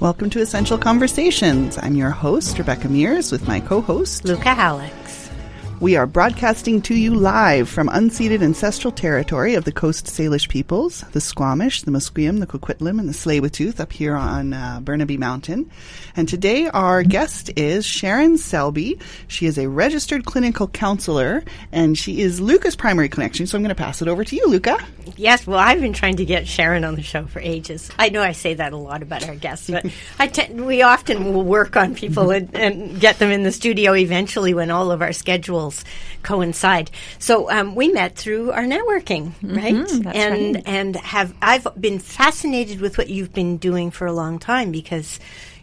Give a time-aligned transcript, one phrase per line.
[0.00, 1.76] Welcome to Essential Conversations.
[1.76, 4.99] I'm your host, Rebecca Mears, with my co host, Luca Alex.
[5.80, 11.00] We are broadcasting to you live from unceded ancestral territory of the Coast Salish peoples,
[11.12, 15.70] the Squamish, the Musqueam, the Coquitlam, and the Tsleil-Waututh up here on uh, Burnaby Mountain.
[16.14, 18.98] And today our guest is Sharon Selby.
[19.26, 23.46] She is a registered clinical counselor, and she is Luca's primary connection.
[23.46, 24.76] So I'm going to pass it over to you, Luca.
[25.16, 27.90] Yes, well, I've been trying to get Sharon on the show for ages.
[27.98, 29.86] I know I say that a lot about our guests, but
[30.52, 34.70] we often will work on people and, and get them in the studio eventually when
[34.70, 35.69] all of our schedules
[36.22, 36.90] coincide.
[37.18, 39.74] So um, we met through our networking, right?
[40.02, 40.62] that's and right.
[40.66, 45.18] and have I've been fascinated with what you've been doing for a long time because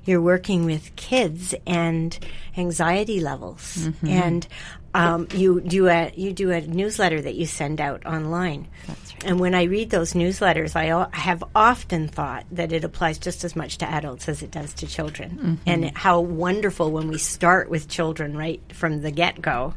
[0.06, 2.18] you're working with kids and
[2.58, 4.08] anxiety levels Mm-hmm.
[4.08, 4.48] and
[4.94, 8.68] um, you do a you do a newsletter that you send out online.
[8.88, 9.07] That's right.
[9.26, 13.44] And when I read those newsletters, I o- have often thought that it applies just
[13.44, 15.30] as much to adults as it does to children.
[15.32, 15.54] Mm-hmm.
[15.66, 19.74] And how wonderful when we start with children right from the get go,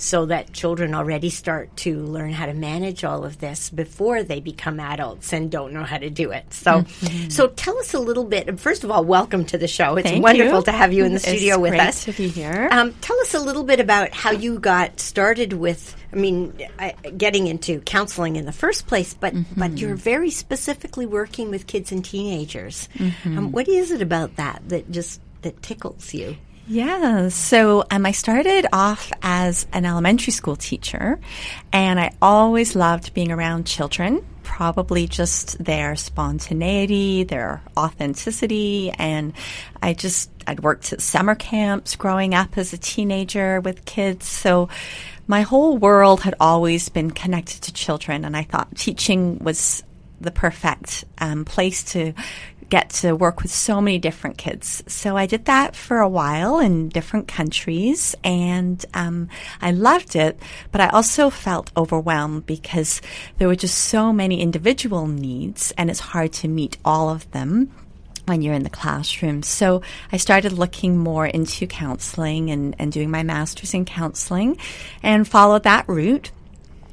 [0.00, 4.38] so that children already start to learn how to manage all of this before they
[4.40, 6.54] become adults and don't know how to do it.
[6.54, 6.84] So,
[7.28, 8.60] so tell us a little bit.
[8.60, 9.96] First of all, welcome to the show.
[9.96, 10.14] It's Mm-hmm.
[10.14, 10.64] Thank wonderful you.
[10.66, 11.78] to have you in the It's studio with us.
[11.78, 12.04] great us.
[12.04, 12.68] to be here.
[12.70, 15.94] Um, tell us a little bit about how you got started with.
[16.12, 19.60] I mean, I, getting into counseling in the first place, but Mm-hmm.
[19.60, 22.88] but you're very specifically working with kids and teenagers.
[22.94, 23.38] Mm-hmm.
[23.38, 26.36] Um, what is it about that that just that tickles you?
[26.66, 31.18] Yeah, so um, I started off as an elementary school teacher,
[31.72, 34.22] and I always loved being around children.
[34.42, 39.32] Probably just their spontaneity, their authenticity, and
[39.82, 44.68] I just I'd worked at summer camps growing up as a teenager with kids, so
[45.28, 49.84] my whole world had always been connected to children, and I thought teaching was
[50.20, 52.14] the perfect um, place to
[52.70, 54.82] get to work with so many different kids.
[54.86, 59.28] So I did that for a while in different countries and um,
[59.62, 60.38] I loved it,
[60.70, 63.00] but I also felt overwhelmed because
[63.38, 67.72] there were just so many individual needs and it's hard to meet all of them
[68.28, 69.42] when you're in the classroom.
[69.42, 74.58] So I started looking more into counseling and, and doing my master's in counseling
[75.02, 76.30] and followed that route.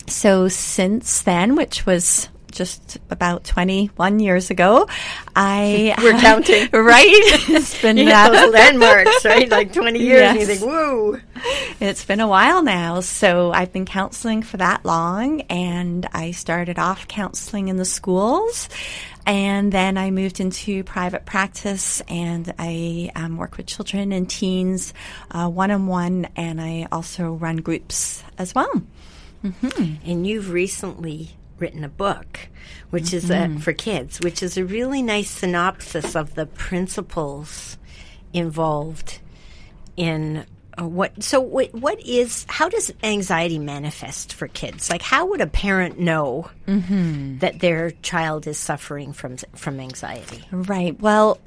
[0.07, 4.87] So since then, which was just about 21 years ago,
[5.35, 6.69] I We're counting.
[6.73, 7.05] right?
[7.05, 9.49] It's been You uh, those landmarks, right?
[9.49, 11.19] Like twenty years, and you think, "Whoa!"
[11.79, 16.79] It's been a while now, so I've been counseling for that long, and I started
[16.79, 18.69] off counseling in the schools,
[19.25, 24.93] and then I moved into private practice, and I um, work with children and teens
[25.31, 28.83] one on one, and I also run groups as well.
[29.43, 32.49] And you've recently written a book,
[32.89, 33.57] which is Mm-hmm.
[33.57, 37.77] a, for kids, which is a really nice synopsis of the principles
[38.33, 39.19] involved
[39.95, 40.45] in
[40.79, 41.23] uh, what.
[41.23, 42.45] So, what, what is?
[42.49, 44.89] How does anxiety manifest for kids?
[44.89, 47.39] Like, how would a parent know Mm-hmm.
[47.39, 50.43] that their child is suffering from from anxiety?
[50.51, 50.99] Right.
[50.99, 51.39] Well,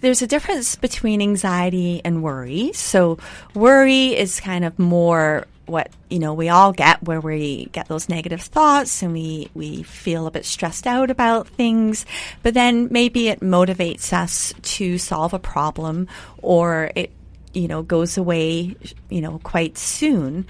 [0.00, 2.72] there's a difference between anxiety and worry.
[2.74, 3.18] So,
[3.54, 8.08] worry is kind of more what you know we all get where we get those
[8.08, 12.06] negative thoughts and we we feel a bit stressed out about things
[12.44, 16.06] but then maybe it motivates us to solve a problem
[16.40, 17.10] or it
[17.56, 18.76] you know goes away
[19.08, 20.46] you know quite soon.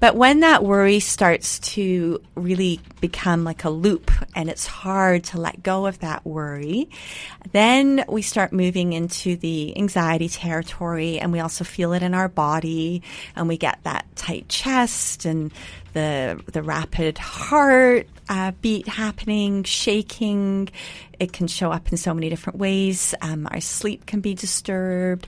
[0.00, 5.40] But when that worry starts to really become like a loop and it's hard to
[5.40, 6.88] let go of that worry
[7.52, 12.28] then we start moving into the anxiety territory and we also feel it in our
[12.28, 13.02] body
[13.34, 15.52] and we get that tight chest and
[15.94, 20.68] the the rapid heart uh, beat happening shaking.
[21.18, 23.14] It can show up in so many different ways.
[23.20, 25.26] Um, our sleep can be disturbed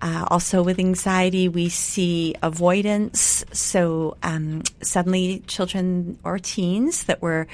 [0.00, 3.44] uh, also, with anxiety, we see avoidance.
[3.52, 7.46] So, um, suddenly, children or teens that were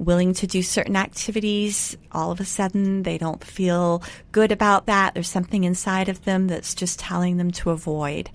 [0.00, 4.02] willing to do certain activities, all of a sudden they don't feel
[4.32, 5.12] good about that.
[5.12, 8.30] There's something inside of them that's just telling them to avoid.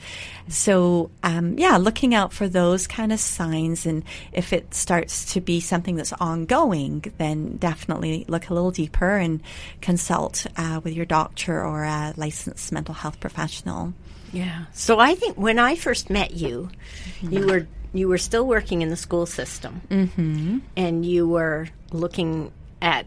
[0.48, 3.88] So, um, yeah, looking out for those kind of signs.
[3.88, 9.18] And if it starts to be something that's ongoing, then definitely look a little deeper
[9.18, 9.42] and
[9.82, 13.94] consult uh, with your doctor or a licensed mental health professional.
[14.32, 14.66] Yeah.
[14.74, 16.70] So I think when I first met you,
[17.22, 20.60] you were you were still working in the school system, mm-hmm.
[20.76, 22.52] and you were looking
[22.82, 23.06] at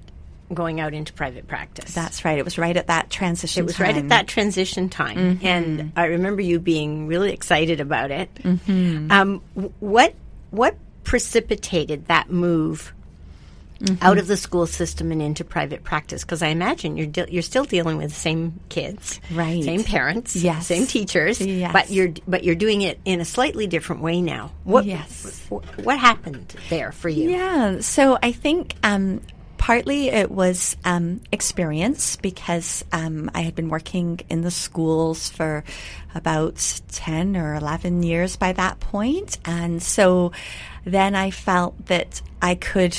[0.53, 1.95] going out into private practice.
[1.95, 2.39] That's right.
[2.39, 3.63] It was right at that transition.
[3.63, 3.87] it was time.
[3.87, 8.31] right at that transition time, and I remember you being really excited about it.
[9.11, 9.43] Um,
[9.81, 10.15] what
[10.51, 12.93] what precipitated that move?
[14.03, 17.43] Out of the school system and into private practice, because I imagine you're de- you're
[17.43, 19.63] still dealing with the same kids, Right.
[19.63, 20.67] Same parents, Yes.
[20.67, 21.73] same teachers, Yes.
[21.73, 24.51] but you're but you're doing it in a slightly different way now.
[24.65, 25.43] What Yes.
[25.49, 27.31] wh- what happened there for you?
[27.31, 27.79] Yeah.
[27.79, 29.21] So I think um,
[29.59, 35.63] partly it was um, experience because um, I had been working in the schools for
[36.17, 39.39] about 10 or 11 years by that point.
[39.45, 40.33] And so
[40.85, 42.97] then I felt that I could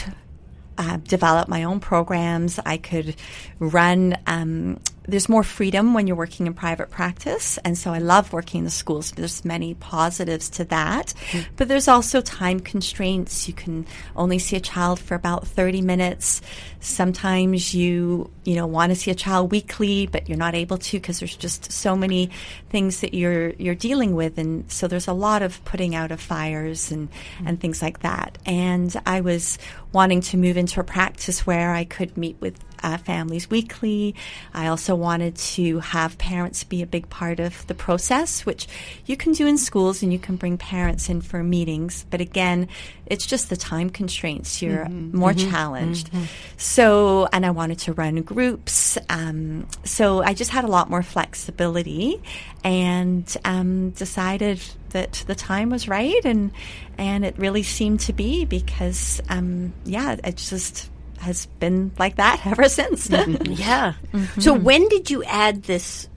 [0.80, 2.60] uh, develop my own programs.
[2.66, 3.16] I could
[3.60, 4.18] run.
[4.26, 4.80] Um,
[5.10, 8.66] there's more freedom when you're working in private practice, and so I love working in
[8.66, 9.12] the schools.
[9.12, 11.54] There's many positives to that, mm-hmm.
[11.58, 13.48] but there's also time constraints.
[13.48, 13.86] You can
[14.16, 16.42] only see a child for about 30 minutes.
[16.80, 20.98] Sometimes you you know want to see a child weekly, but you're not able to
[20.98, 22.30] because there's just so many
[22.70, 26.22] things that you're you're dealing with, and so there's a lot of putting out of
[26.22, 27.48] fires and mm-hmm.
[27.48, 28.38] and things like that.
[28.46, 29.58] And I was
[29.92, 34.16] wanting to move into a practice where I could meet with uh, families weekly.
[34.54, 38.68] I also wanted to have parents be a big part of the process, which
[39.06, 42.06] you can do in schools and you can bring parents in for meetings.
[42.10, 42.68] But again,
[43.06, 44.62] it's just the time constraints.
[44.62, 46.10] You're more challenged.
[46.58, 48.98] So, and I wanted to run groups.
[49.10, 52.22] Um, so I just had a lot more flexibility
[52.64, 56.52] and um, decided that the time was right and
[56.98, 62.42] and it really seemed to be because um, yeah it just has been like that
[62.46, 63.10] ever since
[63.46, 63.94] Yeah.
[64.40, 66.08] So when did you add this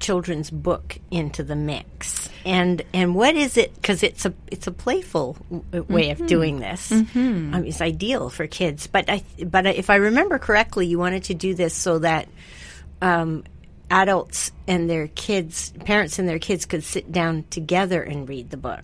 [0.00, 2.28] children's book into the mix?
[2.44, 3.74] And and what is it?
[3.74, 6.90] Because it's a it's a playful w- way of doing this.
[6.90, 8.86] Um, it's ideal for kids.
[8.88, 12.28] But I but if I remember correctly, you wanted to do this so that.
[13.00, 13.44] Um,
[13.90, 18.56] Adults and their kids, parents and their kids could sit down together and read the
[18.56, 18.80] book.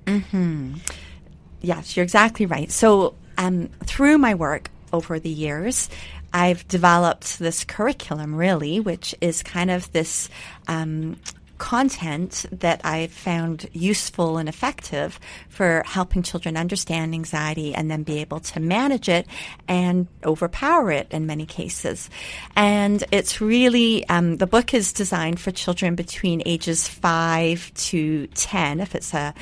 [1.63, 2.71] Yes, you're exactly right.
[2.71, 5.89] So, um, through my work over the years,
[6.33, 10.29] I've developed this curriculum, really, which is kind of this
[10.67, 11.17] um,
[11.59, 15.19] content that I've found useful and effective
[15.49, 19.27] for helping children understand anxiety and then be able to manage it
[19.67, 22.09] and overpower it in many cases.
[22.57, 28.81] And it's really, um, the book is designed for children between ages 5 to 10,
[28.81, 29.35] if it's a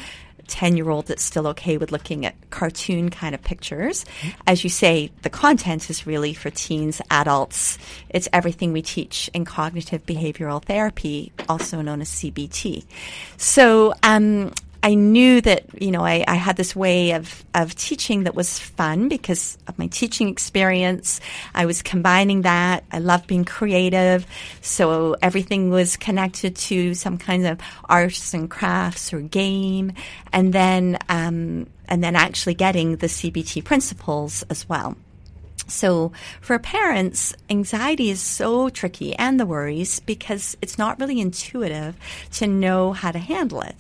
[0.49, 4.05] 10 year old that's still okay with looking at cartoon kind of pictures.
[4.47, 7.79] As you say, the content is really for teens, adults.
[8.09, 12.85] It's everything we teach in cognitive behavioral therapy, also known as CBT.
[13.37, 14.53] So, um,
[14.87, 18.61] I knew that, you know, I, I had this way of, of teaching that was
[18.61, 21.21] fun because of my teaching experience.
[21.57, 22.85] I was combining that.
[22.93, 24.25] I love being creative.
[24.61, 29.93] So everything was connected to some kind of arts and crafts or game.
[30.33, 34.97] And then, um, and then actually getting the CBT principles as well.
[35.67, 41.97] So for parents, anxiety is so tricky and the worries because it's not really intuitive
[42.35, 43.75] to know how to handle it.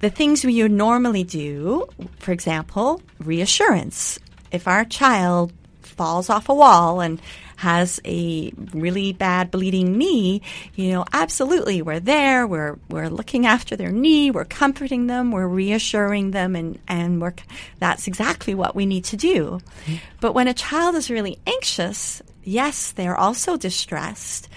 [0.00, 1.86] The things we would normally do,
[2.18, 4.18] for example, reassurance.
[4.52, 7.20] If our child falls off a wall and
[7.56, 10.42] has a really bad bleeding knee,
[10.74, 12.46] you know, absolutely, we're there.
[12.46, 14.30] We're we're looking after their knee.
[14.30, 15.30] We're comforting them.
[15.30, 17.34] We're reassuring them, and and we're
[17.78, 19.60] that's exactly what we need to do.
[19.86, 19.94] Mm-hmm.
[20.20, 24.48] But when a child is really anxious, yes, they're also distressed.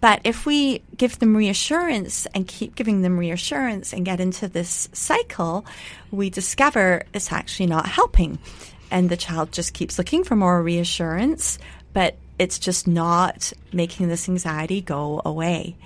[0.00, 4.88] But if we give them reassurance and keep giving them reassurance and get into this
[4.92, 5.66] cycle,
[6.10, 8.38] we discover it's actually not helping.
[8.90, 11.58] And the child just keeps looking for more reassurance,
[11.92, 15.76] but it's just not making this anxiety go away.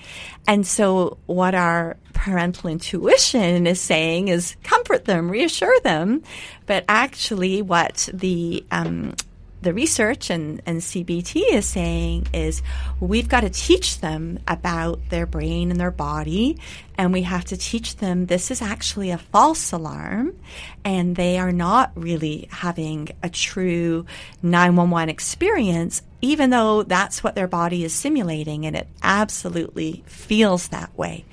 [0.46, 6.22] And so, what our parental intuition is saying is comfort them, reassure them.
[6.66, 9.14] But actually, what the um,
[9.62, 12.62] the research and, and CBT is saying is
[13.00, 16.58] we've got to teach them about their brain and their body
[16.98, 20.38] And we have to teach them this is actually a false alarm
[20.84, 24.06] and they are not really having a true
[24.42, 30.96] 911 experience, even though that's what their body is simulating and it absolutely feels that
[30.96, 31.24] way.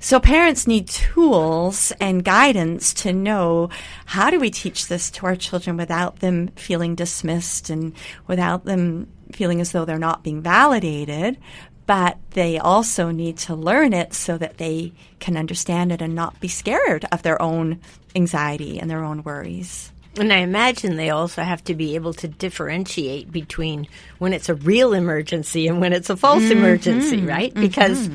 [0.00, 3.70] So parents need tools and guidance to know
[4.04, 7.94] how do we teach this to our children without them feeling dismissed and
[8.26, 11.38] without them feeling as though they're not being validated,
[11.86, 16.38] but they also need to learn it so that they can understand it and not
[16.38, 17.80] be scared of their own
[18.14, 19.90] anxiety and their own worries.
[20.16, 24.54] And I imagine they also have to be able to differentiate between when it's a
[24.54, 26.58] real emergency and when it's a false Mm-hmm.
[26.58, 27.52] emergency, right?
[27.52, 28.08] Because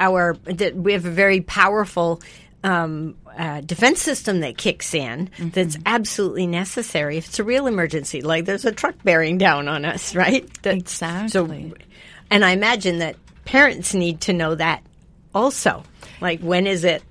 [0.00, 2.20] our that we have a very powerful
[2.64, 5.50] um, uh, defense system that kicks in Mm-hmm.
[5.50, 9.84] that's absolutely necessary if it's a real emergency, like there's a truck bearing down on
[9.84, 10.50] us, right?
[10.62, 11.70] That- Exactly.
[11.70, 11.76] So,
[12.30, 14.82] and I imagine that parents need to know that
[15.34, 15.84] also.
[16.20, 17.02] Like when is it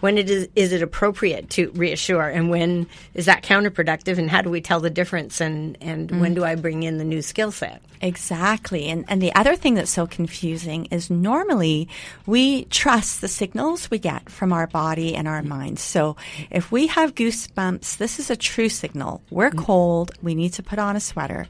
[0.00, 4.42] when it is is it appropriate to reassure and when is that counterproductive and how
[4.42, 6.20] do we tell the difference and and mm.
[6.20, 7.82] when do I bring in the new skill set?
[8.02, 8.88] Exactly.
[8.88, 11.88] And and the other thing that's so confusing is normally
[12.26, 15.48] we trust the signals we get from our body and our mm.
[15.48, 15.78] mind.
[15.78, 16.16] So
[16.50, 19.22] if we have goosebumps, this is a true signal.
[19.30, 19.58] We're mm.
[19.58, 21.46] cold, we need to put on a sweater.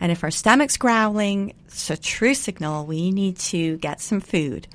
[0.00, 4.68] And if our stomach's growling, it's a true signal we need to get some food.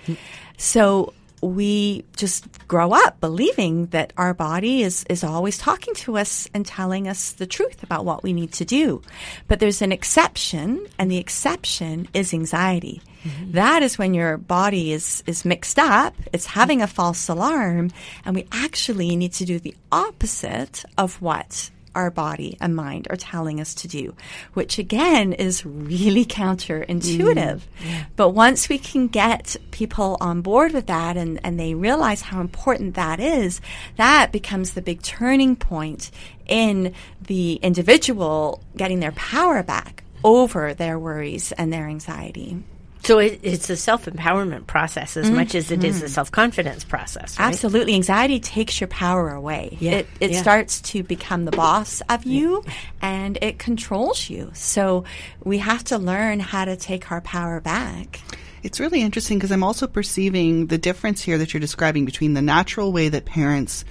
[0.57, 6.47] So we just grow up believing that our body is, is always talking to us
[6.53, 9.01] and telling us the truth about what we need to do.
[9.47, 13.01] But there's an exception, and the exception is anxiety.
[13.23, 13.51] Mm-hmm.
[13.51, 17.91] That is when your body is, is mixed up, it's having a false alarm,
[18.25, 23.15] and we actually need to do the opposite of what our body and mind are
[23.15, 24.15] telling us to do,
[24.53, 27.61] which again is really counterintuitive.
[27.81, 28.05] Mm.
[28.15, 32.41] But once we can get people on board with that and, and they realize how
[32.41, 33.61] important that is,
[33.97, 36.11] that becomes the big turning point
[36.47, 42.63] in the individual getting their power back over their worries and their anxiety.
[43.03, 46.83] So it, it's a self empowerment process as much as it is a self confidence
[46.83, 47.39] process.
[47.39, 47.47] Right?
[47.47, 47.95] Absolutely.
[47.95, 49.77] Anxiety takes your power away.
[49.79, 50.41] Yeah, It, it yeah.
[50.41, 52.63] starts to become the boss of you
[53.01, 54.51] and it controls you.
[54.53, 55.05] So
[55.43, 58.21] we have to learn how to take our power back.
[58.61, 62.41] It's really interesting because I'm also perceiving the difference here that you're describing between the
[62.41, 63.85] natural way that parents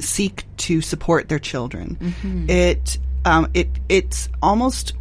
[0.00, 1.96] seek to support their children.
[2.48, 4.94] It um, it it's almost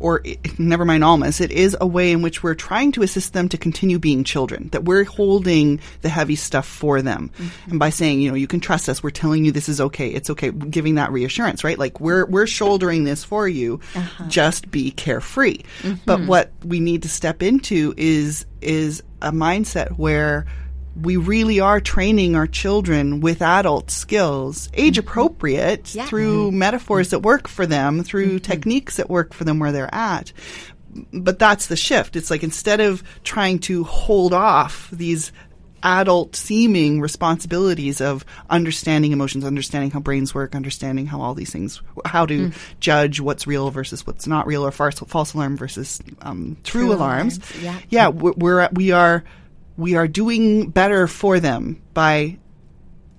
[0.00, 3.32] or it, never mind almost it is a way in which we're trying to assist
[3.32, 7.30] them to continue being children that we're holding the heavy stuff for them.
[7.38, 7.70] Mm-hmm.
[7.70, 10.08] And by saying you know you can trust us we're telling you this is okay
[10.08, 11.78] it's okay giving that reassurance right?
[11.78, 14.24] Like we're we're shouldering this for you uh-huh.
[14.28, 15.58] just be carefree.
[16.04, 16.26] But mm-hmm.
[16.26, 20.46] what we need to step into is is a mindset where
[21.00, 26.06] we really are training our children with adult skills, age appropriate, Yeah.
[26.06, 26.58] through mm-hmm.
[26.58, 28.50] metaphors that work for them, through mm-hmm.
[28.52, 30.32] techniques that work for them where they're at.
[31.12, 32.16] But that's the shift.
[32.16, 35.32] It's like instead of trying to hold off these
[35.82, 41.80] adult seeming responsibilities of understanding emotions, understanding how brains work, understanding how all these things,
[42.04, 42.54] how to mm.
[42.80, 46.94] judge what's real versus what's not real, or false, false alarm versus um, true, True
[46.94, 47.38] alarms.
[47.38, 47.78] alarms, yeah.
[47.90, 49.22] yeah, we're, we're we are
[49.78, 52.36] we are doing better for them by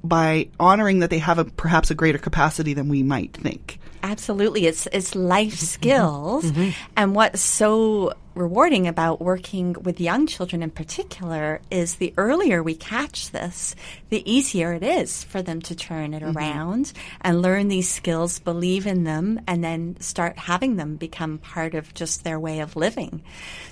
[0.03, 3.79] by honoring that they have a perhaps a greater capacity than we might think.
[4.03, 4.65] Absolutely.
[4.65, 5.65] It's it's life mm-hmm.
[5.65, 6.45] skills.
[6.45, 6.69] Mm-hmm.
[6.95, 12.73] And what's so rewarding about working with young children in particular is the earlier we
[12.73, 13.75] catch this,
[14.09, 16.37] the easier it is for them to turn it mm-hmm.
[16.37, 21.75] around and learn these skills, believe in them, and then start having them become part
[21.75, 23.21] of just their way of living.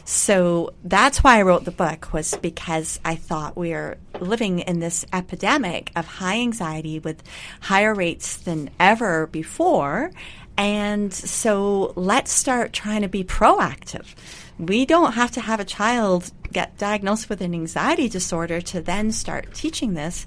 [0.04, 4.80] So that's why I wrote the book was because I thought we are living in
[4.80, 7.24] this epidemic of high anxiety with
[7.62, 10.12] higher rates than ever before.
[10.58, 14.16] And so let's start trying to be proactive.
[14.58, 19.12] We don't have to have a child get diagnosed with an anxiety disorder to then
[19.12, 20.26] start teaching this.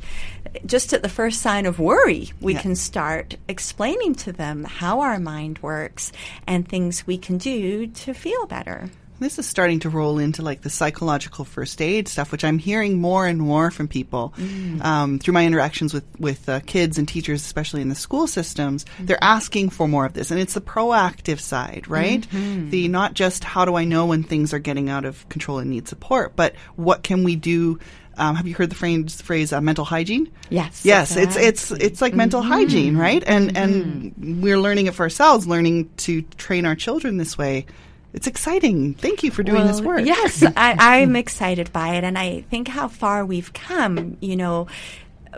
[0.67, 2.63] Just at the first sign of worry, we Yeah.
[2.63, 6.13] can start explaining to them how our mind works
[6.47, 8.91] and things we can do to feel better.
[9.21, 12.99] This is starting to roll into like the psychological first aid stuff, which I'm hearing
[13.01, 14.33] more and more from people
[14.81, 18.87] um, through my interactions with with uh, kids and teachers, especially in the school systems.
[18.99, 22.27] They're asking for more of this, and it's the proactive side, right?
[22.71, 25.69] The not just how do I know when things are getting out of control and
[25.71, 27.79] need support, but what can we do?
[28.17, 30.33] Um, have you heard the phrase phrase uh, mental hygiene?
[30.49, 33.23] Yes, Yes, it's it's it's like mental hygiene, right?
[33.27, 37.67] And and we're learning it for ourselves, learning to train our children this way
[38.13, 38.95] it's exciting.
[38.95, 40.05] Thank you for doing this work.
[40.05, 44.17] Yes, I, I'm excited by it, and I think how far we've come.
[44.21, 44.67] You know,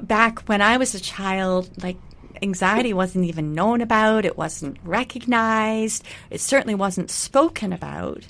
[0.00, 1.96] back when I was a child, like
[2.42, 8.24] anxiety wasn't even known about, it wasn't recognized, it certainly wasn't spoken about.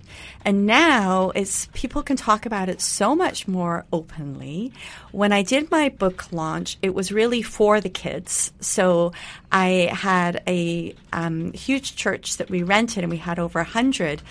[0.45, 4.73] And now it's people can talk about it so much more openly.
[5.13, 8.53] When I did my book launch, it was really for the kids.
[8.61, 9.13] So
[9.51, 14.23] I had a um, huge church that we rented, and we had over a hundred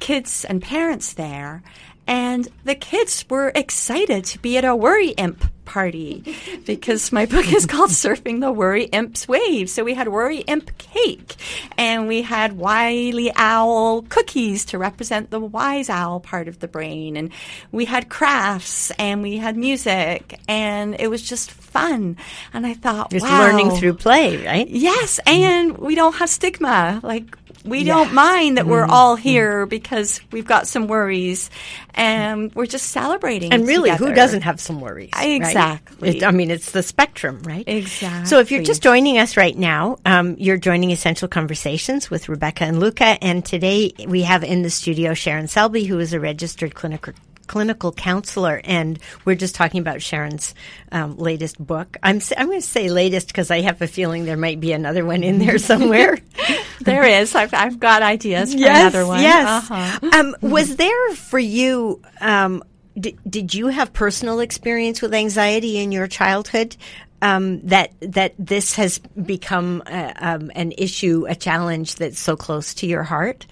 [0.00, 1.62] kids and parents there.
[2.06, 7.52] And the kids were excited to be at a worry imp party because my book
[7.52, 9.70] is called Surfing the Worry Imp's Wave.
[9.70, 11.36] So we had worry imp cake
[11.78, 17.16] and we had wily owl cookies to represent the wise owl part of the brain.
[17.16, 17.30] And
[17.70, 22.16] we had crafts and we had music and it was just fun.
[22.52, 23.38] And I thought, It's wow.
[23.38, 24.68] learning through play, right?
[24.68, 26.98] Yes, and we don't have stigma.
[27.04, 28.70] Like we don't mind that Mm-hmm.
[28.70, 31.50] we're all here because we've got some worries,
[31.94, 33.52] and we're just celebrating.
[33.52, 35.10] And really, who doesn't have some worries?
[35.14, 35.30] right?
[35.32, 36.18] Exactly.
[36.18, 37.64] It- I mean, it's the spectrum, right?
[37.66, 38.26] Exactly.
[38.26, 42.64] So if you're just joining us right now, um, you're joining Essential Conversations with Rebecca
[42.64, 43.16] and Luca.
[43.22, 47.12] And today we have in the studio Sharon Selby, who is a registered clinical
[47.50, 50.54] clinical counselor, and we're just talking about Sharon's
[50.92, 51.96] um, latest book.
[52.00, 55.04] I'm I'm going to say latest because I have a feeling there might be another
[55.04, 56.16] one in there somewhere.
[56.80, 57.34] there is.
[57.34, 59.20] I've, I've got ideas for yes, another one.
[59.20, 59.68] Yes.
[59.68, 60.10] Uh-huh.
[60.12, 62.00] Um, was there for you?
[62.20, 62.62] Um,
[62.96, 66.76] did, did you have personal experience with anxiety in your childhood?
[67.20, 72.74] Um, that that this has become uh, um, an issue, a challenge that's so close
[72.74, 73.44] to your heart.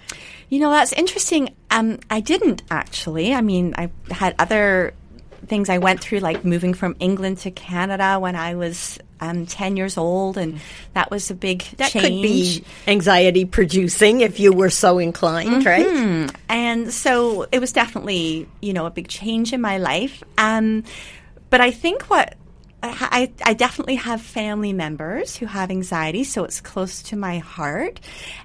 [0.49, 1.55] You know, that's interesting.
[1.69, 3.33] Um, I didn't actually.
[3.33, 4.93] I mean, I had other
[5.45, 9.77] things I went through, like moving from England to Canada when I was um, 10
[9.77, 10.59] years old, and
[10.93, 12.03] that was a big That change.
[12.03, 16.29] could be anxiety producing if you were so inclined, right?
[16.49, 20.23] And so it was definitely, you know, a big change in my life.
[20.37, 20.83] Um,
[21.49, 22.35] but I think what
[22.81, 27.99] I, I definitely have family members who have anxiety, so it's close to my heart.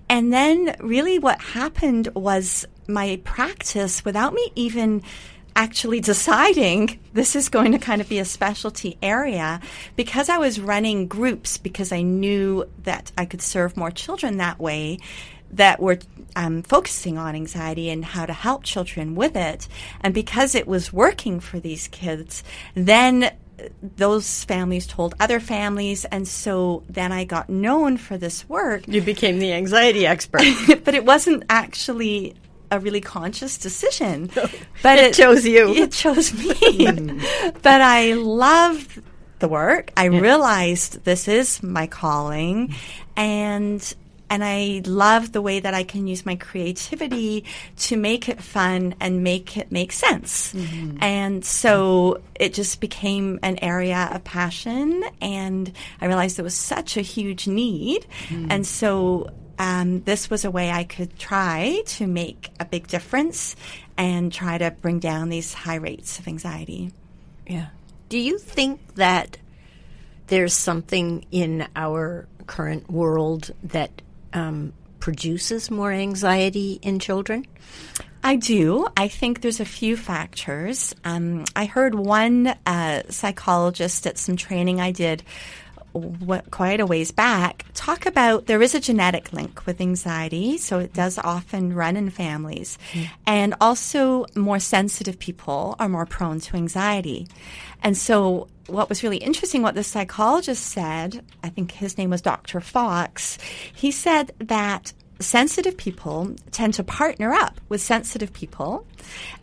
[0.09, 5.03] And then really what happened was my practice without me even
[5.57, 9.61] actually deciding this is going to kind of be a specialty area
[9.97, 14.59] because I was running groups because I knew that I could serve more children that
[14.59, 14.99] way
[15.53, 15.99] that were
[16.35, 19.69] um, focusing on anxiety and how to help children with it.
[20.01, 22.43] And because it was working for these kids,
[22.75, 23.31] then
[23.97, 26.05] those families told other families.
[26.07, 28.87] And so then I got known for this work.
[28.89, 30.43] You became the anxiety expert.
[30.85, 32.35] but it wasn't actually
[32.71, 34.31] a really conscious decision.
[34.83, 35.75] But It chose you.
[35.75, 36.95] It chose me.
[37.63, 39.01] but I loved
[39.39, 39.93] the work.
[39.97, 42.75] I realized this is my calling,
[43.17, 43.95] and
[44.31, 47.45] and I love the way that I can use my creativity
[47.79, 50.55] to make it fun and make it make sense.
[51.01, 56.97] And so it just became an area of passion, and I realized there was such
[56.97, 62.51] a huge need, and so um, this was a way I could try to make
[62.59, 63.55] a big difference
[63.97, 66.93] and try to bring down these high rates of anxiety.
[67.47, 67.67] Yeah.
[68.09, 69.39] Do you think that
[70.27, 74.03] there's something in our current world that
[74.35, 77.47] um, produces more anxiety in children?
[78.23, 78.87] I do.
[78.97, 80.95] I think there's a few factors.
[81.05, 85.23] Um, I heard one uh, psychologist at some training I did
[86.51, 90.93] quite a ways back talk about there is a genetic link with anxiety, so it
[90.95, 92.79] does often run in families.
[92.93, 93.03] Hmm.
[93.27, 97.29] And also, more sensitive people are more prone to anxiety.
[97.83, 102.23] And so, what was really interesting, what the psychologist said, I think his name was
[102.23, 102.61] Dr.
[102.61, 103.39] Fox,
[103.75, 108.87] he said that sensitive people tend to partner up with sensitive people,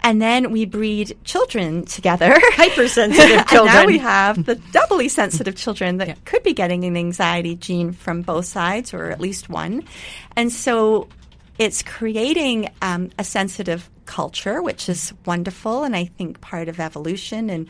[0.01, 2.33] and then we breed children together.
[2.53, 3.85] Hypersensitive and now children.
[3.85, 8.45] we have the doubly sensitive children that could be getting an anxiety gene from both
[8.45, 9.83] sides, or at least one.
[10.35, 11.07] And so
[11.57, 17.49] it's creating um, a sensitive culture, which is wonderful, and I think part of evolution,
[17.49, 17.67] and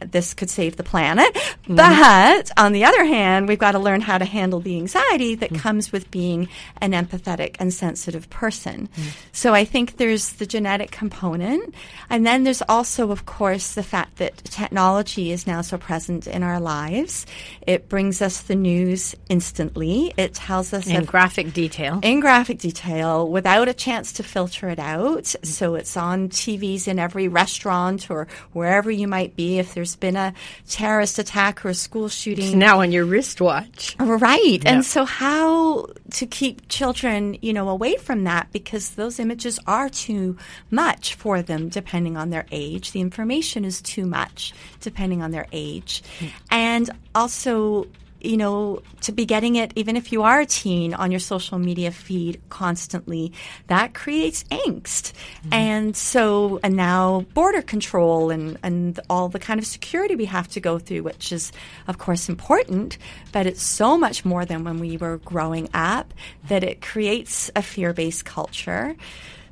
[0.00, 1.32] this could save the planet.
[1.34, 1.76] Mm-hmm.
[1.76, 5.50] But on the other hand, we've got to learn how to handle the anxiety that
[5.50, 5.62] mm-hmm.
[5.62, 6.48] comes with being
[6.80, 8.88] an empathetic and sensitive person.
[8.88, 9.08] Mm-hmm.
[9.32, 11.74] So I think there's the genetic component,
[12.08, 16.42] and then there's also, of course, the fact that technology is now so present in
[16.42, 17.26] our lives.
[17.66, 20.12] It brings us the news instantly.
[20.16, 22.00] It tells us In graphic detail.
[22.02, 25.26] in graphic detail without a chance to filter it out.
[25.42, 29.58] So it's on TVs in every restaurant or wherever you might be.
[29.58, 30.32] If there's there's been a
[30.68, 32.44] terrorist attack or a school shooting.
[32.44, 33.96] It's now on your wristwatch.
[33.98, 34.62] Right.
[34.62, 34.72] Yeah.
[34.72, 39.88] And so how to keep children, you know, away from that because those images are
[39.88, 40.36] too
[40.70, 42.92] much for them depending on their age.
[42.92, 46.02] The information is too much depending on their age.
[46.18, 46.26] Hmm.
[46.50, 47.86] And also
[48.20, 51.58] you know, to be getting it, even if you are a teen, on your social
[51.58, 53.32] media feed constantly,
[53.68, 55.12] that creates angst.
[55.12, 55.52] Mm-hmm.
[55.52, 60.48] And so, and now border control and, and all the kind of security we have
[60.48, 61.52] to go through, which is,
[61.86, 62.98] of course, important,
[63.32, 66.12] but it's so much more than when we were growing up
[66.48, 68.96] that it creates a fear based culture.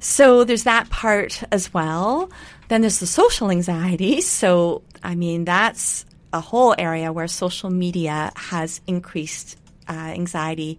[0.01, 2.31] So there's that part as well.
[2.69, 4.21] Then there's the social anxiety.
[4.21, 9.57] So, I mean, that's a whole area where social media has increased
[9.89, 10.79] uh, anxiety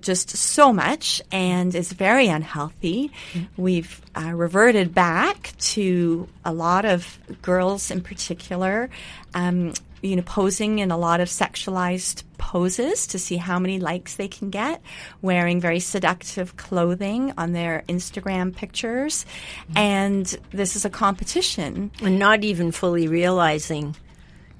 [0.00, 3.10] just so much and is very unhealthy.
[3.56, 8.88] We've uh, reverted back to a lot of girls in particular,
[9.34, 14.14] um, you know, posing in a lot of sexualized poses to see how many likes
[14.14, 14.80] they can get,
[15.22, 19.26] wearing very seductive clothing on their Instagram pictures.
[19.74, 21.90] And this is a competition.
[22.00, 23.96] And not even fully realizing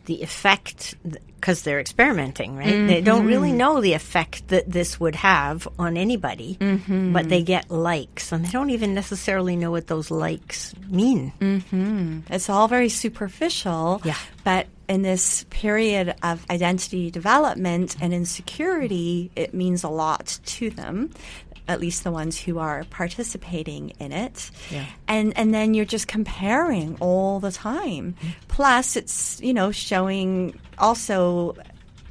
[0.07, 0.95] the effect
[1.37, 2.67] because they're experimenting, right?
[2.67, 2.87] Mm-hmm.
[2.87, 7.13] They don't really know the effect that this would have on anybody, mm-hmm.
[7.13, 11.33] but they get likes and they don't even necessarily know what those likes mean.
[11.41, 12.21] Mm-hmm.
[12.31, 14.01] It's all very superficial.
[14.05, 14.17] Yeah.
[14.45, 21.11] But in this period of identity development and insecurity, it means a lot to them
[21.69, 24.51] at least the ones who are participating in it.
[24.71, 24.87] Yeah.
[25.09, 28.15] And and then you're just comparing all the time.
[28.19, 28.29] Mm-hmm.
[28.49, 31.57] Plus it's, you know, showing also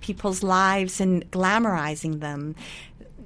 [0.02, 2.56] people's lives and glamorizing them.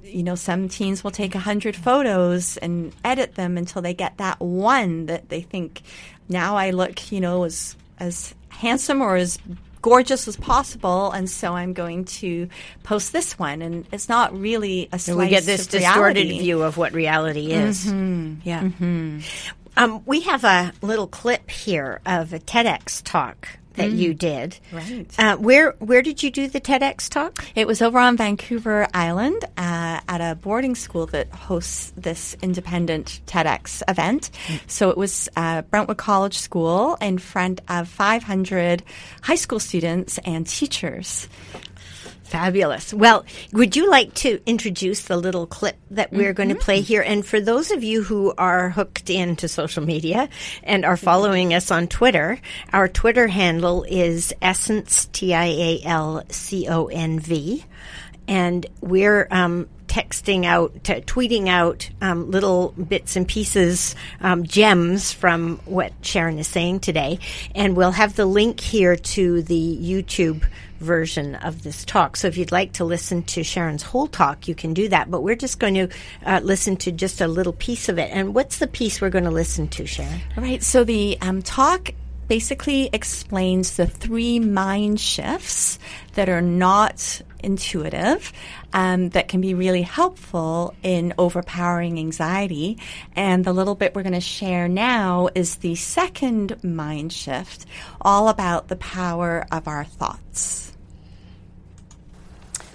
[0.02, 4.16] You know, some teens will take a hundred photos and edit them until they get
[4.18, 5.82] that one that they think
[6.28, 9.38] now I look, you know, as as handsome or as
[9.82, 12.48] gorgeous as possible, and so I'm going to
[12.82, 13.62] post this one.
[13.62, 16.38] And it's not really a slice we get this of distorted reality.
[16.38, 17.86] view of what reality is.
[17.86, 18.34] Mm-hmm.
[18.44, 18.68] Yeah.
[19.76, 24.58] Um, we have a little clip here of a TEDx talk that you did.
[24.72, 25.06] Right.
[25.18, 27.44] Uh, where Where did you do the TEDx talk?
[27.54, 33.20] It was over on Vancouver Island uh, at a boarding school that hosts this independent
[33.26, 34.30] TEDx event.
[34.66, 38.82] So it was uh, Brentwood College School in front of 500
[39.22, 41.28] high school students and teachers.
[42.30, 42.94] Fabulous.
[42.94, 47.02] Well, would you like to introduce the little clip that we're going to play here?
[47.02, 50.28] And for those of you who are hooked into social media
[50.62, 52.38] and are following us on Twitter,
[52.72, 57.64] our Twitter handle is Essence, T I A L C O N V.
[58.28, 65.12] And we're um, texting out, t- tweeting out um, little bits and pieces, um, gems
[65.12, 67.18] from what Sharon is saying today.
[67.56, 70.44] And we'll have the link here to the YouTube
[70.80, 72.16] version of this talk.
[72.16, 75.10] So if you'd like to listen to Sharon's whole talk, you can do that.
[75.10, 75.88] But we're just going to
[76.24, 78.10] uh, listen to just a little piece of it.
[78.12, 80.20] And what's the piece we're going to listen to, Sharon?
[80.36, 80.62] All right.
[80.62, 81.90] So the um, talk
[82.30, 85.80] basically explains the three mind shifts
[86.14, 88.32] that are not intuitive
[88.72, 92.78] um, that can be really helpful in overpowering anxiety.
[93.16, 97.66] And the little bit we're going to share now is the second mind shift,
[98.00, 100.69] all about the power of our thoughts.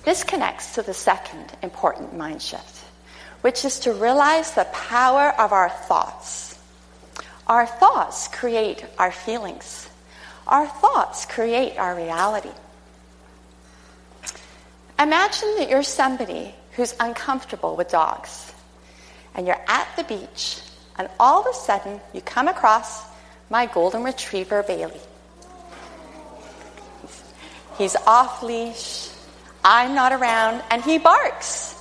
[0.05, 2.85] This connects to the second important mind shift,
[3.41, 6.59] which is to realize the power of our thoughts.
[7.47, 9.89] Our thoughts create our feelings.
[10.47, 12.51] Our thoughts create our reality.
[14.99, 18.53] Imagine that you're somebody who's uncomfortable with dogs,
[19.33, 20.61] and you're at the beach,
[20.99, 23.03] and all of a sudden you come across
[23.49, 25.01] my golden retriever, Bailey.
[27.79, 29.09] He's off leash,
[29.65, 31.73] I'm not around, and he barks.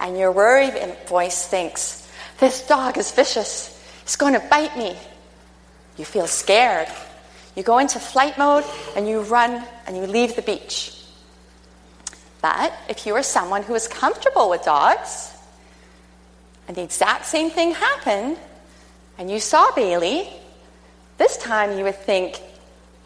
[0.00, 0.74] And your worried
[1.08, 3.76] voice thinks, This dog is vicious.
[4.02, 4.96] He's going to bite me.
[5.98, 6.86] You feel scared.
[7.56, 8.64] You go into flight mode
[8.96, 10.96] and you run and you leave the beach.
[12.40, 15.32] But if you are someone who is comfortable with dogs,
[16.66, 18.36] and the exact same thing happened,
[19.18, 20.28] and you saw Bailey,
[21.18, 22.40] this time you would think,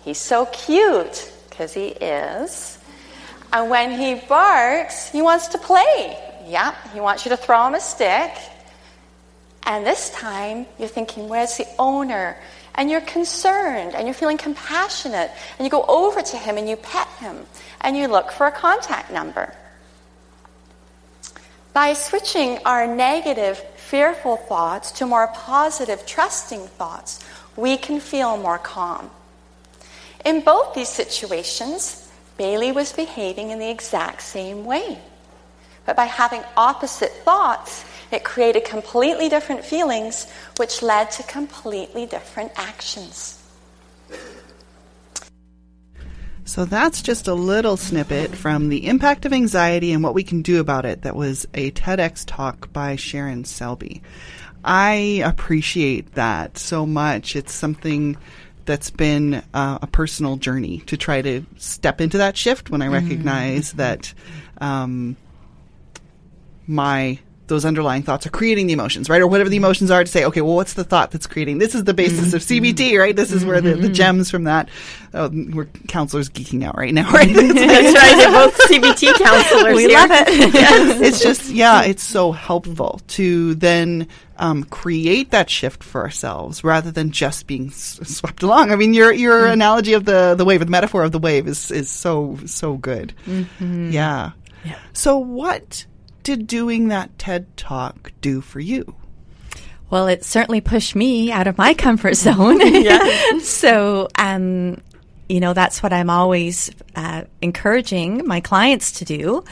[0.04, 2.75] he's so cute, because he is.
[3.52, 6.18] And when he barks, he wants to play.
[6.46, 8.32] Yeah, he wants you to throw him a stick.
[9.64, 12.36] And this time, you're thinking, where's the owner?
[12.76, 15.30] And you're concerned and you're feeling compassionate.
[15.58, 17.46] And you go over to him and you pet him
[17.80, 19.54] and you look for a contact number.
[21.72, 27.24] By switching our negative, fearful thoughts to more positive, trusting thoughts,
[27.56, 29.10] we can feel more calm.
[30.24, 32.05] In both these situations,
[32.36, 34.98] Bailey was behaving in the exact same way.
[35.84, 42.52] But by having opposite thoughts, it created completely different feelings, which led to completely different
[42.56, 43.42] actions.
[46.44, 50.42] So that's just a little snippet from the impact of anxiety and what we can
[50.42, 51.02] do about it.
[51.02, 54.02] That was a TEDx talk by Sharon Selby.
[54.64, 57.34] I appreciate that so much.
[57.34, 58.16] It's something
[58.66, 62.88] that's been uh, a personal journey to try to step into that shift when I
[62.88, 64.12] recognize that
[64.60, 65.16] um,
[66.66, 69.20] my those underlying thoughts are creating the emotions, right?
[69.20, 71.58] Or whatever the emotions are to say, okay, well, what's the thought that's creating?
[71.58, 72.64] This is the basis of mm-hmm.
[72.64, 73.14] CBT, right?
[73.14, 73.92] This is where the, the mm-hmm.
[73.92, 74.68] gems from that.
[75.14, 77.28] Oh, we're counselors geeking out right now, right?
[77.34, 78.16] That's right.
[78.16, 79.76] They're both CBT counselors.
[79.76, 79.98] We here.
[79.98, 81.02] love it.
[81.02, 86.90] it's just, yeah, it's so helpful to then um, create that shift for ourselves rather
[86.90, 88.72] than just being s- swept along.
[88.72, 89.52] I mean, your your mm-hmm.
[89.52, 93.14] analogy of the the wave, the metaphor of the wave, is is so so good.
[93.26, 94.32] Yeah.
[94.66, 94.78] Yeah.
[94.92, 95.86] So, what
[96.26, 98.96] did doing that TED talk do for you?
[99.90, 102.60] Well, it certainly pushed me out of my comfort zone.
[103.40, 104.82] so, um,
[105.28, 109.44] you know, that's what I'm always uh, encouraging my clients to do.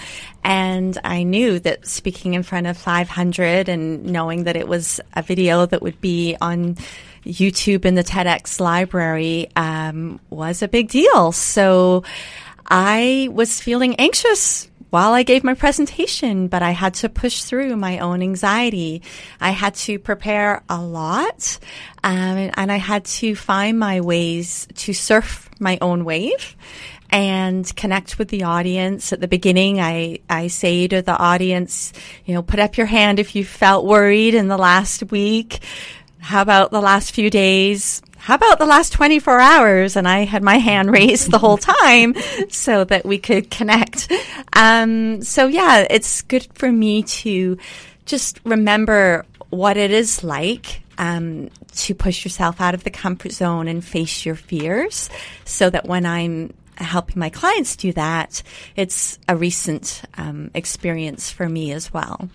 [0.43, 5.23] And I knew that speaking in front of 500 and knowing that it was a
[5.23, 6.75] video that would be on
[7.25, 11.31] YouTube in the TEDx library um, was a big deal.
[11.31, 12.03] So
[12.67, 17.75] I was feeling anxious while I gave my presentation, but I had to push through
[17.75, 19.03] my own anxiety.
[19.41, 21.59] I had to prepare a lot,
[22.05, 26.55] um, and I had to find my ways to surf my own wave
[27.11, 29.13] and connect with the audience.
[29.13, 31.93] At the beginning, I, I say to the audience,
[32.25, 35.59] you know, put up your hand if you felt worried in the last week.
[36.21, 38.01] How about the last few days?
[38.25, 39.97] How about the last 24 hours?
[39.97, 42.15] And I had my hand raised the whole time
[42.49, 44.11] so that we could connect.
[44.55, 47.59] Um, so yeah, it's good for me to
[48.07, 53.69] just remember what it is like um, to push yourself out of the comfort zone
[53.69, 55.11] and face your fears
[55.45, 58.43] so that when I'm helping my clients do that,
[58.75, 62.31] it's a recent um, experience for me as well.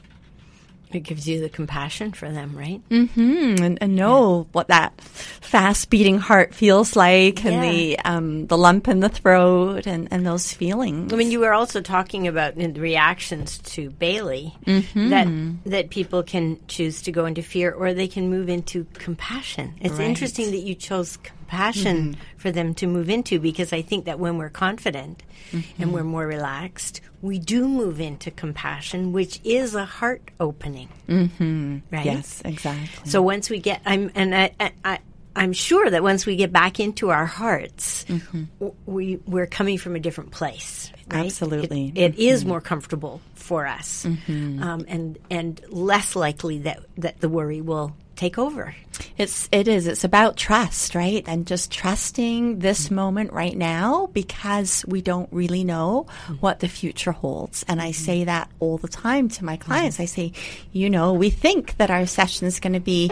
[0.91, 2.81] It gives you the compassion for them, right?
[2.89, 8.57] Mm, and, and know what that fast beating heart feels like and the um, the
[8.57, 11.13] lump in the throat and, and those feelings.
[11.13, 15.09] I mean, you were also talking about reactions to Bailey Mm-hmm.
[15.09, 15.27] that
[15.69, 19.75] that people can choose to go into fear or they can move into compassion.
[19.81, 20.07] It's Right.
[20.07, 22.21] interesting that you chose compassion Mm-hmm.
[22.37, 25.91] for them to move into because I think that when we're confident and mm-hmm.
[25.91, 30.89] we're more relaxed, we do move into compassion, which is a heart opening.
[31.07, 31.77] Mm-hmm.
[31.91, 32.05] Right?
[32.05, 33.09] yes, exactly.
[33.09, 34.99] So once we get, I'm and I, I, I
[35.35, 38.43] I'm sure that once we get back into our hearts, mm-hmm.
[38.59, 40.91] w- we we're coming from a different place.
[41.11, 41.25] Right?
[41.25, 41.91] Absolutely.
[41.95, 47.29] It- it is more comfortable for us, um, and and less likely that that the
[47.29, 48.75] worry will take over.
[49.17, 49.87] It's it is.
[49.87, 51.23] It's about trust, right?
[51.25, 52.95] And just trusting this mm-hmm.
[52.95, 56.33] moment right now because we don't really know mm-hmm.
[56.35, 57.63] what the future holds.
[57.67, 58.25] And I say mm-hmm.
[58.25, 59.99] that all the time to my clients.
[59.99, 60.33] I say,
[60.73, 63.11] you know, we think that our session is going to be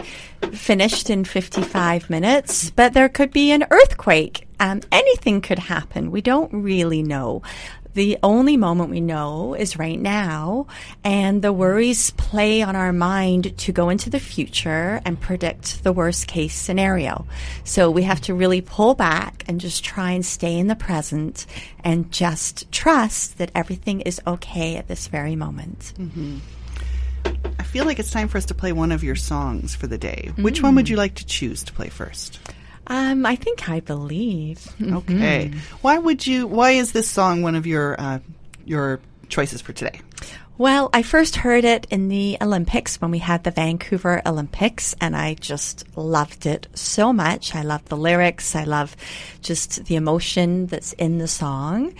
[0.52, 4.46] finished in 55 minutes, but there could be an earthquake.
[4.60, 6.10] Um, anything could happen.
[6.10, 7.42] We don't really know.
[7.98, 10.68] The only moment we know is right now,
[11.02, 15.92] and the worries play on our mind to go into the future and predict the
[15.92, 17.26] worst case scenario.
[17.64, 21.44] So we have to really pull back and just try and stay in the present
[21.82, 25.92] and just trust that everything is okay at this very moment.
[25.98, 26.36] Mm-hmm.
[27.58, 29.98] I feel like it's time for us to play one of your songs for the
[29.98, 30.30] day.
[30.36, 30.76] Which one mm.
[30.76, 32.38] would you like to choose to play first?
[32.88, 34.66] Um, I think I believe.
[34.82, 35.52] Okay.
[35.82, 36.46] Why would you?
[36.46, 38.18] Why is this song one of your uh,
[38.64, 40.00] your choices for today?
[40.58, 45.14] Well, I first heard it in the Olympics when we had the Vancouver Olympics, and
[45.14, 47.54] I just loved it so much.
[47.54, 48.56] I love the lyrics.
[48.56, 48.96] I love
[49.40, 51.94] just the emotion that's in the song.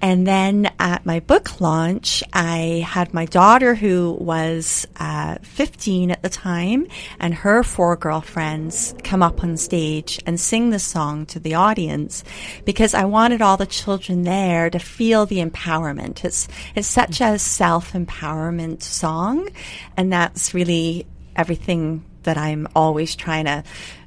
[0.00, 6.22] And then at my book launch, I had my daughter, who was uh, 15 at
[6.22, 6.86] the time,
[7.18, 12.22] and her four girlfriends come up on stage and sing the song to the audience
[12.64, 16.24] because I wanted all the children there to feel the empowerment.
[16.24, 19.48] It's it's such a self empowerment song,
[19.96, 23.62] and that's really everything that I'm always trying to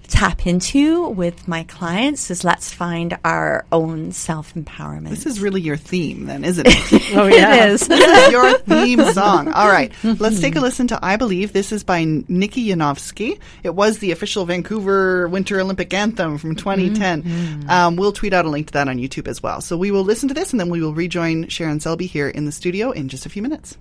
[0.07, 5.09] tap into with my clients is let's find our own self empowerment.
[5.09, 7.15] This is really your theme, then, isn't it?
[7.15, 7.65] Oh, yeah.
[7.65, 7.87] It is.
[7.87, 9.51] this is your theme song.
[9.51, 13.39] All right, let's take a listen to "I Believe." This is by Nikki Yanofsky.
[13.63, 17.65] It was the official Vancouver Winter Olympic anthem from 2010.
[17.69, 19.61] Um, we'll tweet out a link to that on YouTube as well.
[19.61, 22.45] So we will listen to this, and then we will rejoin Sharon Selby here in
[22.45, 23.77] the studio in just a few minutes.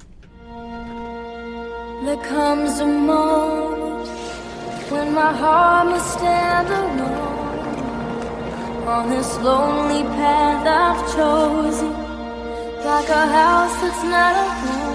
[2.04, 4.08] There comes a moment
[4.90, 7.06] when my heart must stand alone
[8.86, 11.92] on this lonely path I've chosen,
[12.84, 14.86] like a house that's not a home.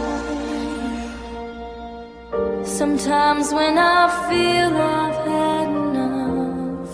[2.66, 6.92] Sometimes when I feel I've had enough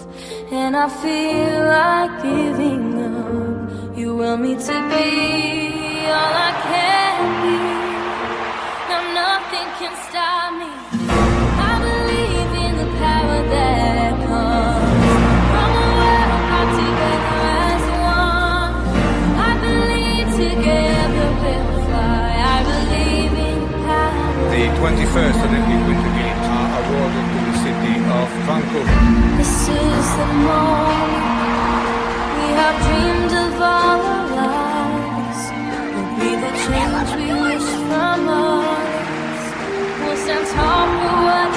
[0.51, 5.07] and I feel like giving up, you will me to be
[6.17, 7.06] all I can
[24.77, 28.97] 21st Olympic Winter Games are awarded to the city of Vancouver.
[29.41, 31.81] This is the moment
[32.37, 35.41] we have dreamed of all our lives.
[35.97, 39.41] Will be the change we wish from us.
[39.97, 41.56] We'll stand tall for what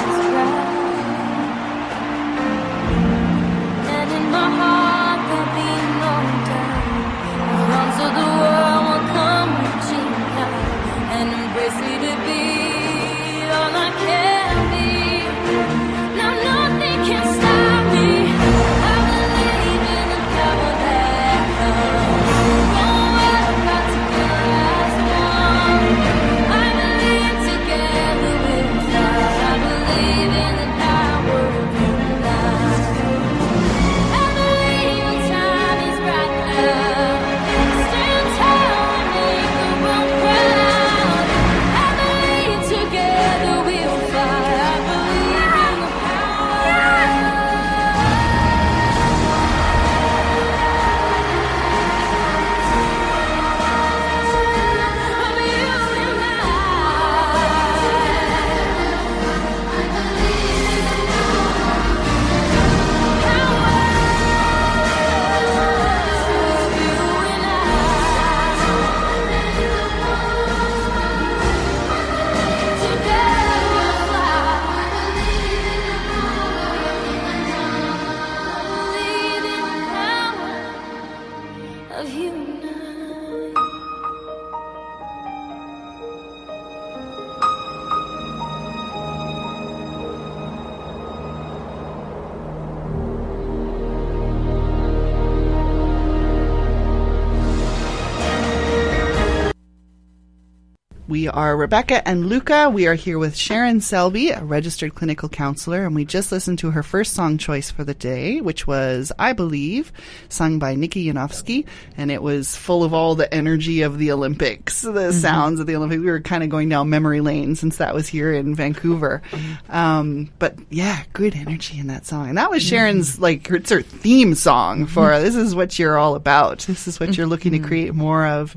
[101.31, 102.69] are Rebecca and Luca.
[102.69, 106.71] We are here with Sharon Selby, a registered clinical counselor, and we just listened to
[106.71, 109.91] her first song choice for the day, which was I Believe,
[110.29, 111.65] sung by Nikki Yanofsky,
[111.97, 115.11] and it was full of all the energy of the Olympics, the mm-hmm.
[115.11, 116.01] sounds of the Olympics.
[116.01, 119.21] We were kind of going down memory lane since that was here in Vancouver.
[119.69, 122.29] Um, but yeah, good energy in that song.
[122.29, 122.69] And that was mm-hmm.
[122.69, 126.59] Sharon's, like, it's her theme song for this is what you're all about.
[126.59, 127.67] This is what you're looking to mm-hmm.
[127.67, 128.55] create more of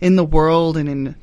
[0.00, 1.14] in the world and in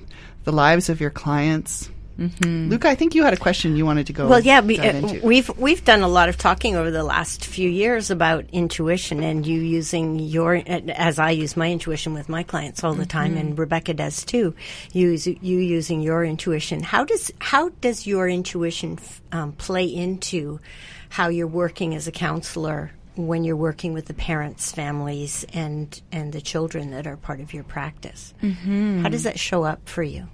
[0.49, 1.91] the lives of your clients.
[2.19, 4.27] Luca, I think you had a question you wanted to go.
[4.27, 7.45] Well, yeah, we, dive uh, we've we've done a lot of talking over the last
[7.45, 12.43] few years about intuition, and you using your as I use my intuition with my
[12.43, 14.53] clients all the time, and Rebecca does too.
[14.91, 16.83] You use, you using your intuition.
[16.83, 20.59] How does how does your intuition f- um, play into
[21.07, 26.33] how you're working as a counselor when you're working with the parents, families, and and
[26.33, 28.33] the children that are part of your practice?
[28.43, 29.03] Mm-hmm.
[29.03, 30.27] How does that show up for you?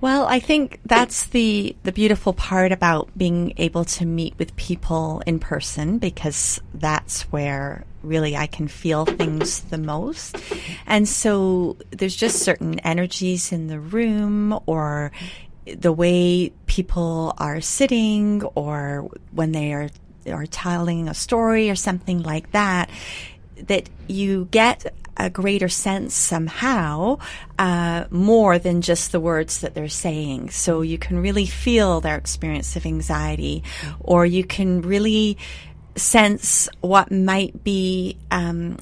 [0.00, 5.22] Well, I think that's the the beautiful part about being able to meet with people
[5.26, 10.36] in person because that's where really I can feel things the most.
[10.86, 15.10] And so there's just certain energies in the room or
[15.66, 19.88] the way people are sitting or when they are
[20.30, 22.88] are telling a story or something like that
[23.66, 27.18] that you get a greater sense somehow
[27.58, 30.50] uh, more than just the words that they're saying.
[30.50, 33.64] So you can really feel their experience of anxiety,
[34.00, 35.36] or you can really
[35.96, 38.16] sense what might be.
[38.30, 38.78] Um,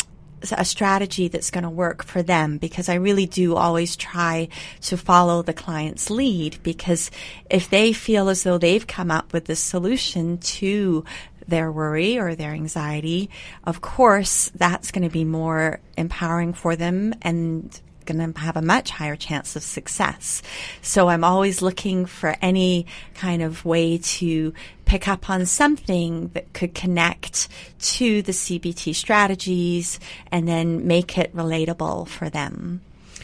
[0.53, 4.49] a strategy that's going to work for them because I really do always try
[4.83, 7.11] to follow the client's lead because
[7.51, 11.05] if they feel as though they've come up with the solution to
[11.49, 13.31] their worry or their anxiety,
[13.65, 18.63] of course, that's going to be more empowering for them and going to have a
[18.63, 20.43] much higher chance of success.
[20.81, 24.55] So I'm always looking for any kind of way to
[24.85, 27.49] pick up on something that could connect
[27.81, 29.99] to the CBT strategies
[30.31, 32.81] and then make it relatable for them.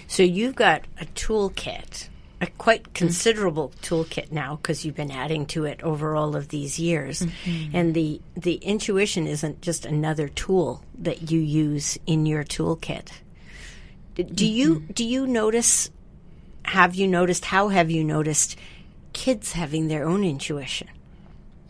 [0.09, 2.09] So you've got a toolkit,
[2.43, 6.77] a quite considerable toolkit now because you've been adding to it over all of these
[6.79, 7.25] years.
[7.73, 13.13] And the the intuition isn't just another tool that you use in your toolkit.
[14.17, 15.89] Do you do you notice
[16.65, 18.59] have you noticed how have you noticed
[19.13, 20.89] kids having their own intuition?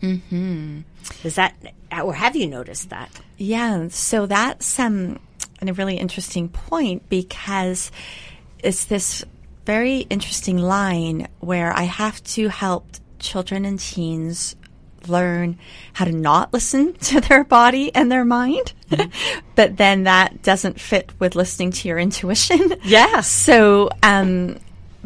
[0.01, 0.83] Mhm.
[1.23, 1.55] Is that
[2.03, 3.11] or have you noticed that?
[3.37, 5.19] Yeah, so that's um,
[5.61, 7.91] a really interesting point because
[8.59, 9.23] it's this
[9.65, 12.85] very interesting line where I have to help
[13.19, 14.55] children and teens
[15.07, 15.57] learn
[15.93, 18.73] how to not listen to their body and their mind.
[19.55, 22.75] but then that doesn't fit with listening to your intuition.
[22.83, 23.31] Yes.
[23.43, 24.59] So, um,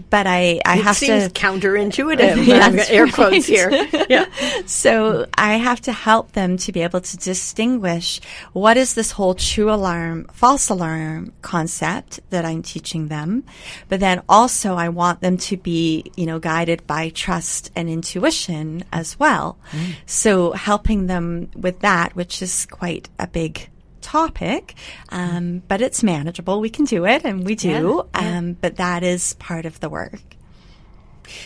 [0.10, 2.46] but I, I It have seems to counterintuitive.
[2.48, 3.90] Got air quotes right.
[3.90, 4.06] here.
[4.10, 4.26] Yeah.
[4.66, 8.20] So I have to help them to be able to distinguish
[8.54, 13.44] what is this whole true alarm, false alarm concept that I'm teaching them.
[13.88, 18.84] But then also I want them to be, you know, guided by trust and intuition
[18.92, 19.58] as well.
[19.72, 19.96] Mm.
[20.06, 23.70] So helping them with that, which is quite a big
[24.08, 24.74] topic,
[25.10, 26.62] um, but it's manageable.
[26.62, 28.08] We can do it and we do.
[28.14, 30.22] Um, but that is part of the work.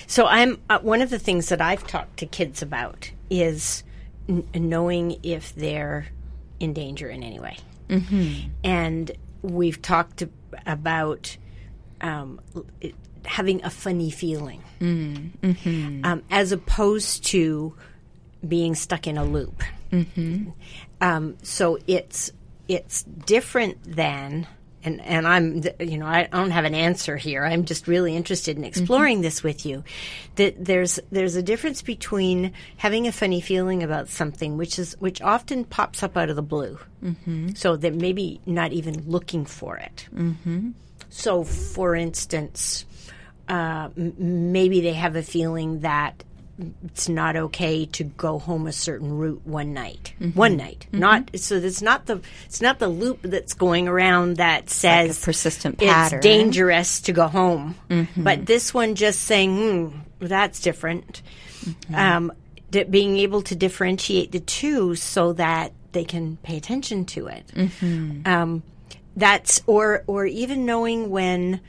[0.05, 3.84] So I'm uh, one of the things that I've talked to kids about is
[4.30, 6.05] n- knowing if they're
[6.59, 7.57] in danger in any way,
[7.89, 8.49] mm-hmm.
[8.64, 10.24] and we've talked
[10.68, 11.36] about
[12.01, 12.39] um,
[12.80, 12.93] it-
[13.26, 14.62] having a funny feeling,
[16.03, 17.74] um, as opposed to
[18.47, 19.64] being stuck in a loop.
[21.01, 22.32] Um, so it's
[22.72, 24.47] it's different than
[24.84, 27.45] and and I'm you know I don't have an answer here.
[27.45, 29.84] I'm just really interested in exploring this with you.
[30.36, 35.22] That there's there's a difference between having a funny feeling about something, which is which
[35.22, 37.49] often pops up out of the blue, mm-hmm.
[37.49, 40.07] so that maybe not even looking for it.
[40.13, 40.72] Mm-hmm.
[41.09, 42.86] So, for instance,
[43.49, 46.24] uh, m- maybe they have a feeling that
[46.85, 50.13] it's not okay to go home a certain route one night.
[50.33, 51.55] One night, not so.
[51.55, 56.17] It's not the it's not the loop that's going around that says persistent pattern.
[56.19, 57.75] it's dangerous to go home.
[58.15, 59.55] But this one just saying,
[59.91, 61.21] hmm, that's different.
[61.93, 62.31] Um,
[62.69, 67.45] di- being able to differentiate the two so that they can pay attention to it.
[68.25, 68.63] Um,
[69.15, 71.59] that's or or even knowing when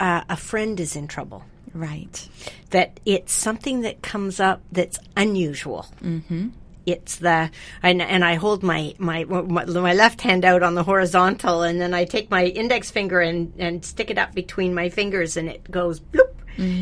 [0.00, 1.44] uh, a friend is in trouble
[1.74, 2.28] Right.
[2.70, 5.86] that it's something that comes up that's unusual.
[6.02, 6.48] Mm-hmm.
[6.86, 7.50] It's the
[7.82, 11.78] and, and I hold my, my my my left hand out on the horizontal, and
[11.80, 15.48] then I take my index finger and and stick it up between my fingers, and
[15.48, 16.34] it goes bloop.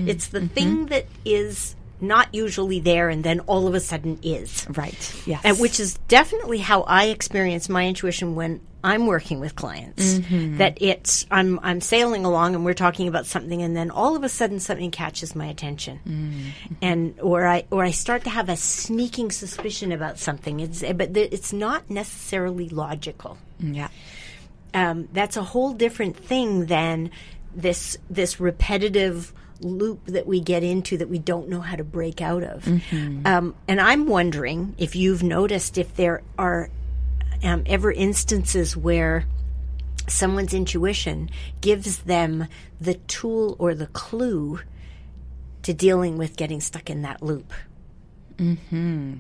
[0.09, 4.67] It's the thing that is not usually there, and then all of a sudden is
[4.71, 5.23] Right.
[5.27, 5.41] Yes.
[5.45, 10.15] and which is definitely how I experience my intuition when I'm working with clients.
[10.19, 10.59] Mm-hmm.
[10.59, 14.23] That it's I'm I'm sailing along and we're talking about something, and then all of
[14.23, 16.75] a sudden something catches my attention, Mm-hmm.
[16.83, 20.61] and or I or I start to have a sneaking suspicion about something.
[20.61, 23.89] It's but th- it's not necessarily logical yeah.
[24.75, 27.11] um, that's a whole different thing than
[27.57, 32.21] this this repetitive loop that we get into that we don't know how to break
[32.21, 32.67] out of.
[33.27, 36.71] Um, and I'm wondering if you've noticed if there are
[37.43, 39.27] um, ever instances where
[40.09, 41.31] someone's intuition
[41.61, 42.47] gives them
[42.81, 44.61] the tool or the clue
[45.63, 47.53] to dealing with getting stuck in that loop.
[48.39, 49.15] Hmm.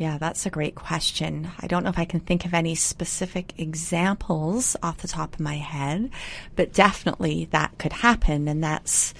[0.00, 1.50] Yeah, that's a great question.
[1.60, 5.40] I don't know if I can think of any specific examples off the top of
[5.40, 6.08] my head,
[6.56, 8.48] but definitely that could happen.
[8.48, 9.12] And that's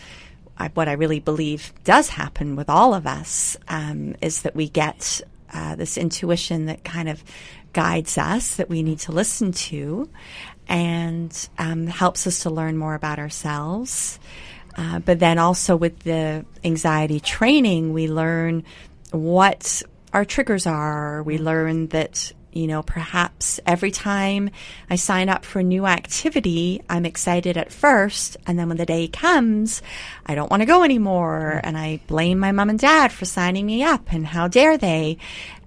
[0.61, 4.69] I, what I really believe does happen with all of us um, is that we
[4.69, 7.25] get uh, this intuition that kind of
[7.73, 10.09] guides us that we need to listen to
[10.69, 14.21] and um, helps us to learn more about ourselves.
[14.77, 18.65] Uh, but then also with the anxiety training, we learn
[19.11, 19.83] what
[20.13, 21.23] our triggers are.
[21.23, 24.51] We learn that, you know, perhaps every time
[24.89, 28.37] I sign up for a new activity, I'm excited at first.
[28.47, 29.83] And then when the day comes,
[30.27, 31.53] I don't want to go anymore.
[31.57, 31.61] Mm.
[31.65, 34.13] And I blame my mom and dad for signing me up.
[34.13, 35.19] And how dare they?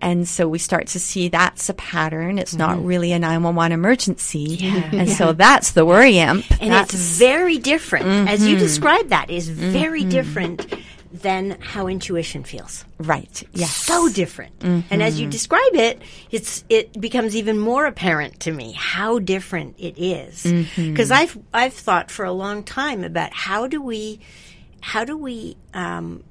[0.01, 2.37] And so we start to see that's a pattern.
[2.37, 2.87] It's not mm-hmm.
[2.87, 4.59] really a 911 emergency.
[4.93, 6.45] And so that's the worry imp.
[6.61, 8.65] and That's- it's very different as you mm-hmm.
[8.65, 10.09] describe that is very mm-hmm.
[10.09, 10.73] different
[11.13, 12.83] than how intuition feels.
[12.97, 13.43] Right.
[13.53, 13.75] Yes.
[13.75, 14.51] So different.
[14.63, 16.01] And as you describe it,
[16.31, 20.43] it's it becomes even more apparent to me how different it is.
[20.75, 24.19] Because I've I've thought for a long time about how do we
[24.81, 26.23] how do we um,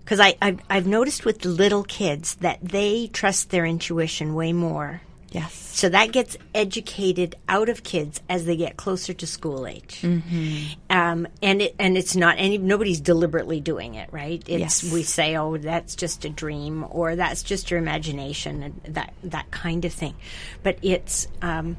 [0.00, 5.00] because I I've, I've noticed with little kids that they trust their intuition way more.
[5.32, 5.54] Yes.
[5.54, 10.74] So that gets educated out of kids as they get closer to school age, mm-hmm.
[10.90, 14.42] um, and it and it's not any nobody's deliberately doing it, right?
[14.46, 14.92] It's Yes.
[14.92, 19.50] we say, oh, that's just a dream, or that's just your imagination, and that that
[19.50, 20.14] kind of thing.
[20.62, 21.78] But it's um,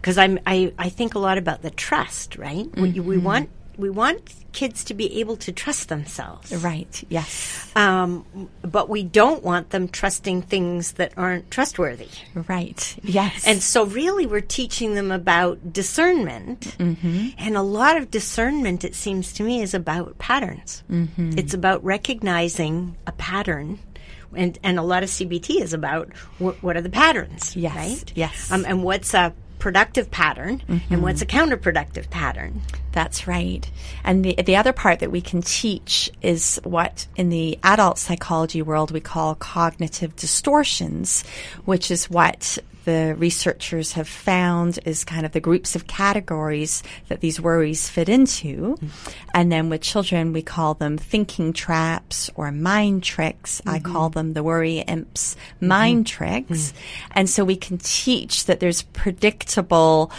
[0.00, 2.68] because I'm I I think a lot about the trust, right?
[2.74, 3.24] We, we mm-hmm.
[3.24, 7.02] want we want kids to be able to trust themselves, Right.
[7.08, 7.70] Yes.
[7.74, 8.24] um,
[8.60, 12.08] but we don't want them trusting things that aren't trustworthy.
[12.34, 12.96] Right.
[13.02, 13.46] Yes.
[13.46, 16.76] And so, really, we're teaching them about discernment.
[16.78, 20.82] And a lot of discernment, it seems to me, is about patterns.
[21.18, 23.78] It's about recognizing a pattern.
[24.34, 28.12] And, and a lot of CBT is about wh- what are the patterns, Yes, right?
[28.14, 28.50] yes.
[28.50, 31.02] Um, and what's a productive pattern and mm-hmm.
[31.02, 32.60] what's a counterproductive pattern.
[32.90, 33.70] That's right.
[34.02, 38.60] And the the other part that we can teach is what in the adult psychology
[38.60, 41.22] world we call cognitive distortions,
[41.64, 47.20] which is what the researchers have found is kind of the groups of categories that
[47.20, 48.76] these worries fit into.
[48.76, 48.86] Mm-hmm.
[49.34, 53.62] And then with children, we call them thinking traps or mind tricks.
[53.66, 53.92] I mm-hmm.
[53.92, 55.68] call them the worry imps mm-hmm.
[55.68, 56.72] mind tricks.
[56.72, 56.74] Mm.
[57.12, 60.10] And so we can teach that there's predictable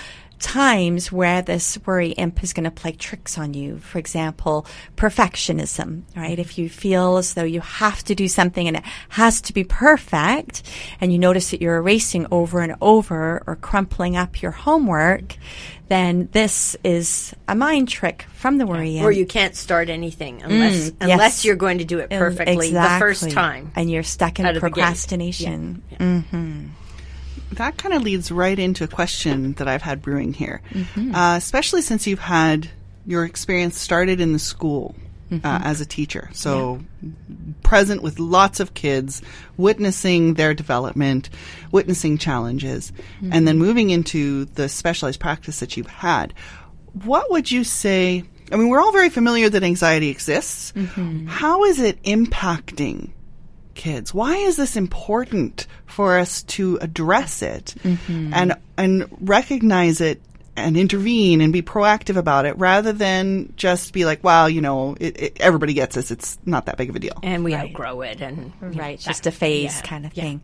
[0.44, 3.80] times where this worry imp is going to play tricks on you.
[3.80, 4.66] For example,
[4.98, 6.38] perfectionism, right?
[6.38, 9.64] If you feel as though you have to do something and it has to be
[9.64, 10.64] perfect
[11.00, 15.38] and you notice that you're erasing over and over or crumpling up your homework,
[15.88, 19.06] then this is a mind trick from the worry imp.
[19.06, 21.46] Or you can't start anything unless Mm, unless yes.
[21.46, 23.72] you're going to do it Um, perfectly the first time.
[23.76, 24.82] And you're stuck in Out of the gate.
[27.56, 31.14] That kind of leads right into a question that I've had brewing here, Mm-hmm.
[31.16, 32.70] uh, especially since you've had
[33.06, 34.96] your experience started in the school
[35.32, 35.46] Mm-hmm.
[35.48, 36.30] uh, as a teacher.
[36.34, 36.82] So
[37.64, 39.22] present with lots of kids,
[39.58, 41.30] witnessing their development,
[41.72, 43.30] witnessing challenges, Mm-hmm.
[43.34, 46.34] and then moving into the specialized practice that you've had.
[47.04, 48.24] What would you say?
[48.52, 50.72] I mean, we're all very familiar that anxiety exists.
[50.74, 51.26] Mm-hmm.
[51.28, 53.12] How is it impacting
[53.76, 54.14] kids.
[54.14, 58.34] Why is this important for us to address it mm-hmm.
[58.34, 60.22] and and recognize it
[60.56, 64.96] and intervene and be proactive about it rather than just be like, well, you know,
[65.00, 66.12] it, it, everybody gets this.
[66.12, 67.18] It's not that big of a deal.
[67.24, 70.16] and we outgrow it and you know, right that- just a phase yeah, kind of
[70.16, 70.24] yeah.
[70.24, 70.42] thing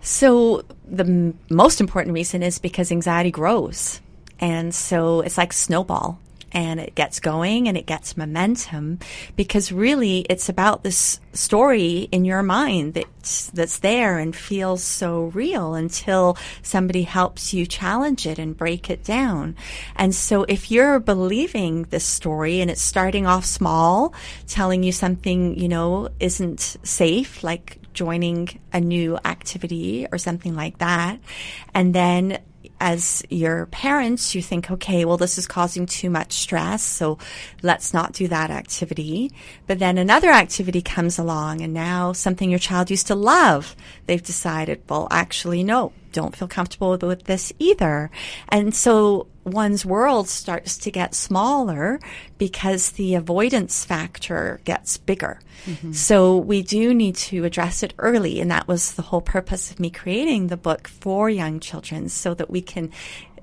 [0.00, 4.00] so the m- most important reason is because anxiety grows
[4.40, 6.20] and so it's like snowball
[6.52, 8.98] and it gets going and it gets momentum
[9.36, 15.24] because really it's about this story in your mind that's that's there and feels so
[15.34, 19.54] real until somebody helps you challenge it and break it down.
[19.96, 24.14] And so if you're believing this story and it's starting off small,
[24.46, 30.78] telling you something, you know, isn't safe, like joining a new activity or something like
[30.78, 31.18] that,
[31.74, 32.38] and then
[32.80, 37.18] as your parents, you think, okay, well, this is causing too much stress, so
[37.62, 39.32] let's not do that activity.
[39.66, 43.74] But then another activity comes along, and now something your child used to love,
[44.06, 48.10] they've decided, well, actually, no, don't feel comfortable with, this either.
[48.48, 52.00] And so one's world starts to get smaller
[52.38, 55.40] because the avoidance factor gets bigger.
[55.68, 55.92] Mm-hmm.
[55.92, 58.40] So we do need to address it early.
[58.40, 62.32] And that was the whole purpose of me creating the book for young children so
[62.34, 62.90] that we can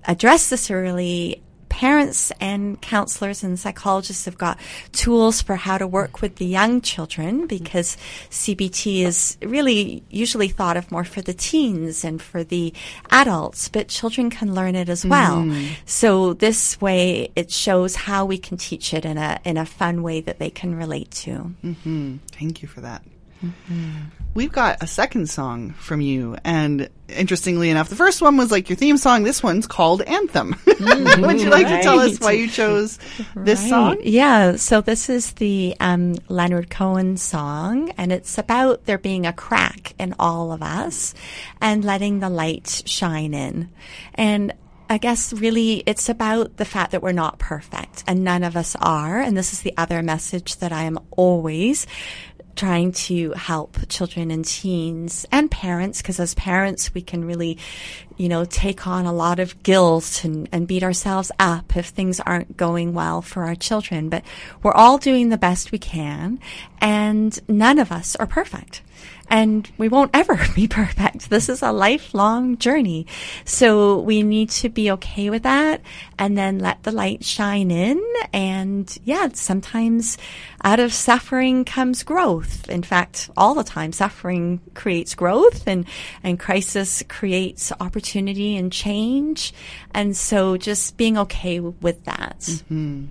[0.05, 1.43] address this early.
[1.76, 4.57] Parents and counselors and psychologists have got
[4.93, 7.97] tools for how to work with the young children because
[8.30, 12.73] CBT is really usually thought of more for the teens and for the
[13.11, 15.39] adults, but children can learn it as well.
[15.39, 15.73] Mm-hmm.
[15.86, 20.01] So this way it shows how we can teach it in a in a fun
[20.01, 21.51] way that they can relate to.
[21.61, 22.15] Mm-hmm.
[22.32, 23.03] Thank you for that.
[24.33, 28.69] We've got a second song from you, and interestingly enough, the first one was like
[28.69, 29.23] your theme song.
[29.23, 30.55] This one's called Anthem.
[30.65, 32.99] Would you like to tell us why you chose
[33.35, 33.97] this song?
[34.03, 39.33] Yeah, so this is the um, Leonard Cohen song, and it's about there being a
[39.33, 41.13] crack in all of us
[41.61, 43.69] and letting the light shine in.
[44.15, 44.53] And
[44.89, 48.75] I guess really it's about the fact that we're not perfect, and none of us
[48.79, 49.19] are.
[49.19, 51.87] And this is the other message that I am always
[52.56, 57.58] trying to help children and teens and parents, because as parents, we can really,
[58.18, 62.20] you know, take on a lot of guilt and, and beat ourselves up if things
[62.20, 64.10] aren't going well for our children.
[64.10, 64.24] But
[64.64, 66.39] we're all doing the best we can,
[66.80, 68.82] and none of us are perfect
[69.30, 71.30] and we won't ever be perfect.
[71.30, 73.08] This is a lifelong journey.
[73.43, 75.82] So we need to be okay with that
[76.18, 78.01] and then let the light shine in.
[78.34, 80.18] And yeah, sometimes
[80.64, 82.70] out of suffering comes growth.
[82.70, 85.86] In fact, all the time suffering creates growth and,
[86.24, 89.53] and crisis creates opportunity and change.
[89.93, 92.39] And so just being okay with that.
[92.39, 93.06] Mm-hmm.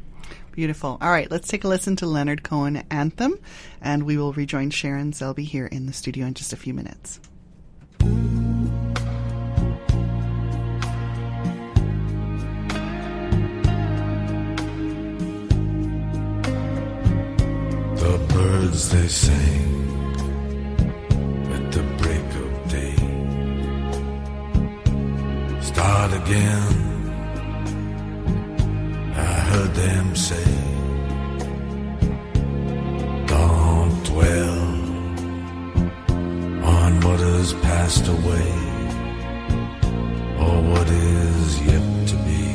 [0.55, 0.99] Beautiful.
[1.01, 3.41] All right, let's take a listen to Leonard Cohen Anthem,
[3.81, 7.19] and we will rejoin Sharon Selby here in the studio in just a few minutes.
[17.99, 19.91] The birds they sing
[21.53, 22.95] at the break of day.
[25.61, 26.94] Start again.
[29.17, 30.45] I heard them say,
[33.27, 34.59] Don't dwell
[36.75, 38.51] on what has passed away
[40.39, 42.54] or what is yet to be.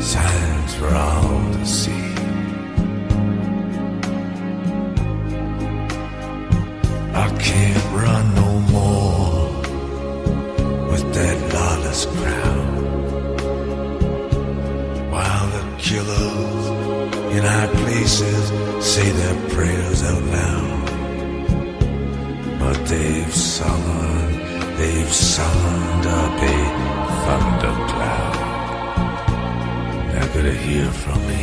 [0.00, 2.08] Signs for all to see.
[7.14, 9.50] I can't run no more
[10.90, 12.82] with that lawless crowd.
[15.12, 16.66] While the killers
[17.36, 18.44] in high places
[18.84, 20.90] say their prayers out loud.
[22.60, 26.58] But they've summoned, they've summoned up a
[27.24, 28.47] thundercloud.
[30.34, 31.42] Gonna hear from me.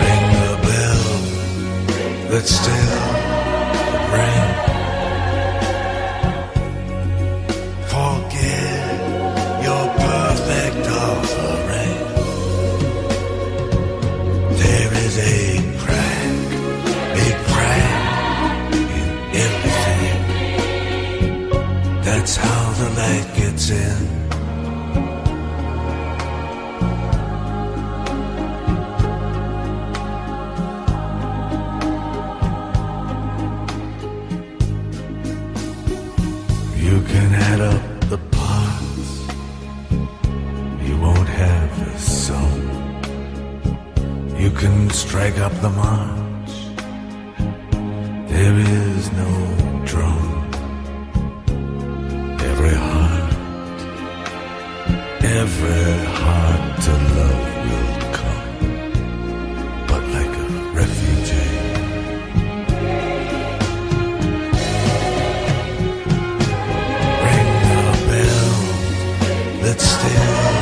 [0.00, 1.04] Ring the bell
[2.30, 3.09] that still
[22.80, 24.00] the light gets in.
[36.86, 39.10] You can add up the parts.
[40.88, 42.60] You won't have a sum.
[44.38, 46.19] You can strike up the march.
[69.90, 70.59] Still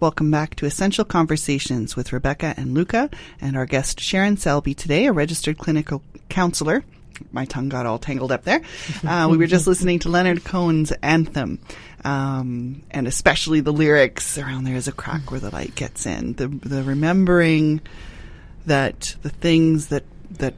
[0.00, 5.06] Welcome back to Essential Conversations with Rebecca and Luca, and our guest Sharon Selby today,
[5.06, 6.84] a registered clinical counselor.
[7.32, 8.62] My tongue got all tangled up there.
[9.04, 11.58] Uh, we were just listening to Leonard Cohen's anthem,
[12.04, 16.34] um, and especially the lyrics around "There is a crack where the light gets in."
[16.34, 17.80] The the remembering
[18.66, 20.54] that the things that that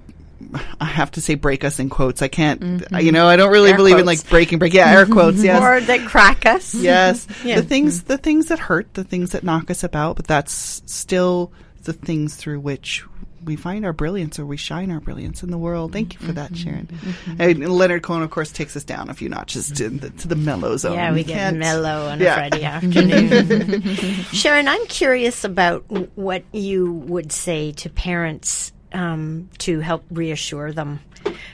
[0.81, 2.23] I have to say break us in quotes.
[2.23, 2.97] I can't, mm-hmm.
[2.99, 4.73] you know, I don't really Air believe in like breaking break.
[4.73, 5.43] Yeah, air quotes.
[5.45, 6.75] Yes, Or that crack us.
[6.75, 7.57] yes Yeah.
[7.61, 8.07] the things mm.
[8.07, 11.53] the things that hurt the things that knock us about but that's still
[11.85, 13.05] the things through which
[13.43, 16.33] we find our brilliance or we shine our brilliance in the world thank you for
[16.33, 17.41] that sharon mm-hmm.
[17.41, 20.37] and leonard cohen of course takes us down a few notches to the, to the
[20.37, 22.33] mellow zone Yeah, we get can't- mellow on Yeah.
[22.33, 23.83] a Friday afternoon.
[24.33, 25.85] Sharon, I'm curious about
[26.17, 31.01] what you would say to parents um, to help reassure them,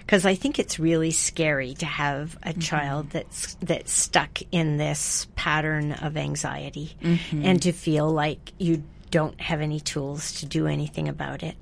[0.00, 5.26] because I think it's really scary to have a child that's that's stuck in this
[5.36, 6.96] pattern of anxiety,
[7.32, 11.56] and to feel like you don't have any tools to do anything about it.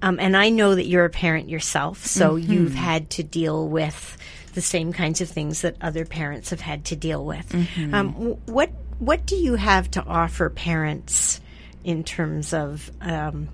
[0.00, 4.16] Um, and I know that you're a parent yourself, so you've had to deal with
[4.54, 7.54] the same kinds of things that other parents have had to deal with.
[7.94, 8.12] Um,
[8.46, 11.40] what what do you have to offer parents
[11.84, 13.48] in terms of um,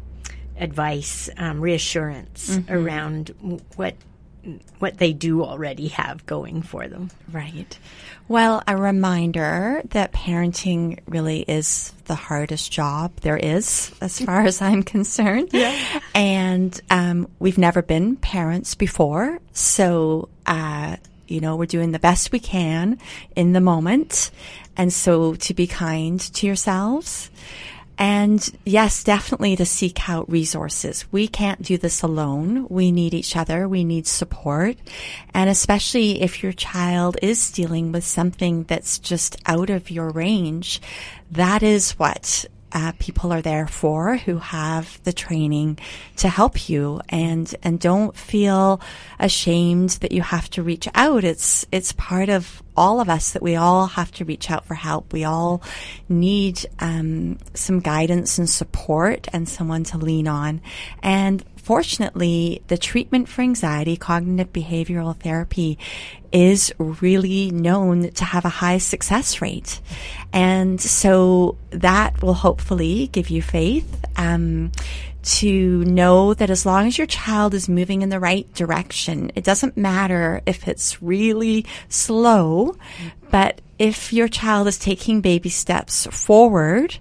[0.59, 3.35] advice, um, reassurance around
[3.77, 3.95] what
[4.79, 7.11] what they do already have going for them?
[7.33, 7.79] Right.
[8.29, 14.63] Well, a reminder that parenting really is the hardest job there is, as far as
[14.63, 15.51] I'm concerned.
[15.55, 16.01] Yeah.
[16.15, 20.97] And um, we've never been parents before, so uh,
[21.27, 22.99] you know we're doing the best we can
[23.37, 24.31] in the moment,
[24.77, 27.31] and so to be kind to yourselves.
[27.97, 31.05] And yes, definitely to seek out resources.
[31.12, 32.66] We can't do this alone.
[32.68, 33.68] We need each other.
[33.68, 34.76] We need support.
[35.32, 40.80] And especially if your child is dealing with something that's just out of your range,
[41.30, 45.79] that is what uh, people are there for who have the training
[46.16, 48.81] to help you and and don't feel
[49.20, 51.22] ashamed that you have to reach out.
[51.22, 54.75] It's it's part of all of us that we all have to reach out for
[54.75, 55.12] help.
[55.12, 55.62] We all
[56.09, 60.61] need um, some guidance and support and someone to lean on.
[61.01, 65.79] And fortunately the treatment for anxiety cognitive behavioral therapy
[66.31, 69.81] is really known to have a high success rate.
[70.33, 74.73] And so that will hopefully give you faith um,
[75.23, 79.43] to know that as long as your child is moving in the right direction, it
[79.43, 82.77] doesn't matter if it's really slow,
[83.31, 86.99] but if your child is taking baby steps forward,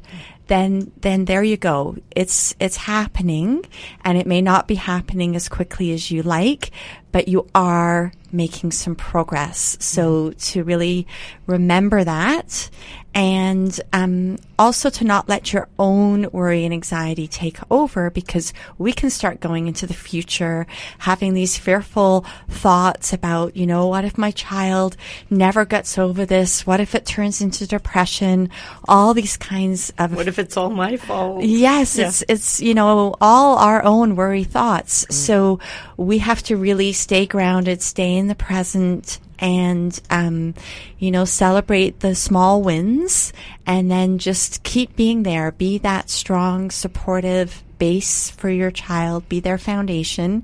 [0.47, 1.95] then then there you go.
[2.11, 3.63] It's it's happening
[4.03, 6.71] and it may not be happening as quickly as you like,
[7.14, 9.78] but you are making some progress.
[9.80, 11.07] So to really
[11.45, 12.70] remember that
[13.14, 18.91] and um, also to not let your own worry and anxiety take over because we
[18.91, 20.66] can start going into the future
[20.97, 24.97] having these fearful thoughts about, you know, what if my child
[25.30, 26.66] never gets over this?
[26.66, 28.49] What if it turns into depression?
[28.88, 31.43] All these kinds of What if it's all my fault?
[31.43, 32.07] Yes, Yeah.
[32.07, 35.05] it's it's you know all our own worry thoughts.
[35.16, 35.59] So
[35.97, 40.53] we have to really stay grounded, stay in the present, and um,
[40.97, 43.33] you know celebrate the small wins,
[43.65, 45.51] and then just keep being there.
[45.51, 49.27] Be that strong, supportive base for your child.
[49.29, 50.43] Be their foundation,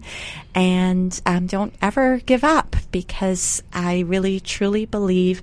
[0.53, 5.41] and um, don't ever give up because I really truly believe.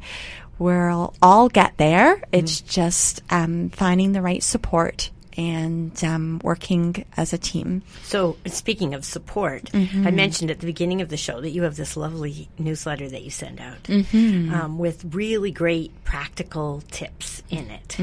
[0.59, 2.23] We'll all get there.
[2.33, 7.83] It's just um, finding the right support and um, working as a team.
[8.03, 11.77] So, speaking of support, I mentioned at the beginning of the show that you have
[11.77, 13.89] this lovely newsletter that you send out
[14.55, 17.97] um, with really great practical tips in it.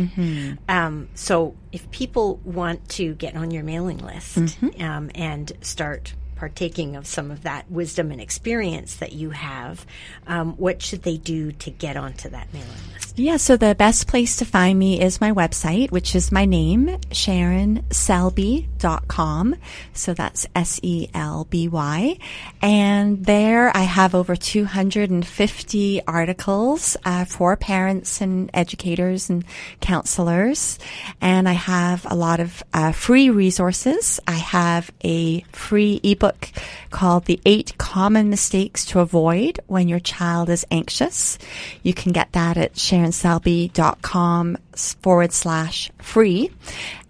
[0.69, 4.37] Um, so, if people want to get on your mailing list
[4.79, 6.13] um, and start
[6.43, 9.85] partaking of some of that wisdom and experience that you have,
[10.27, 13.13] um, what should they do to get onto that mailing list?
[13.15, 16.87] Yeah, so the best place to find me is my website, which is my name,
[17.11, 19.55] SharonSelby.com.
[19.93, 22.17] So that's S-E-L-B-Y.
[22.61, 29.45] And there I have over 250 articles uh, for parents and educators and
[29.79, 30.79] counselors.
[31.21, 34.19] And I have a lot of uh, free resources.
[34.27, 36.32] I have a free ebook
[36.89, 41.37] called The Eight Common Mistakes to Avoid When Your Child is Anxious.
[41.81, 46.51] You can get that at sharonselby.com forward slash free.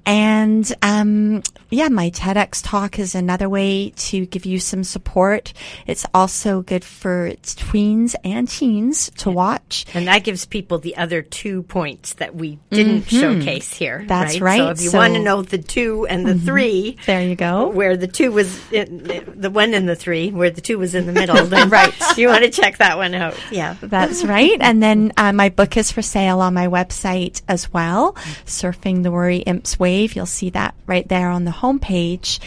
[0.06, 1.44] And um,
[1.74, 5.54] yeah, my TEDx talk is another way to give you some support.
[5.88, 9.86] It's also good for tweens and teens to watch.
[9.94, 14.00] And that gives people the other two points that we didn't showcase here.
[14.00, 14.08] Mm-hmm.
[14.08, 14.72] That's So right.
[14.72, 17.68] if you So- want to know the two and the three, There you go.
[17.70, 21.06] where the two was in, the one and the three, where the two was in
[21.06, 23.36] the middle, then right, you want to check that one out.
[23.52, 23.76] Yeah.
[23.82, 24.58] That's right.
[24.62, 28.14] And then uh, my book is for sale on my website as well,
[28.46, 30.16] Surfing the Worry Imps Wave.
[30.16, 32.40] You'll see that right there on the homepage.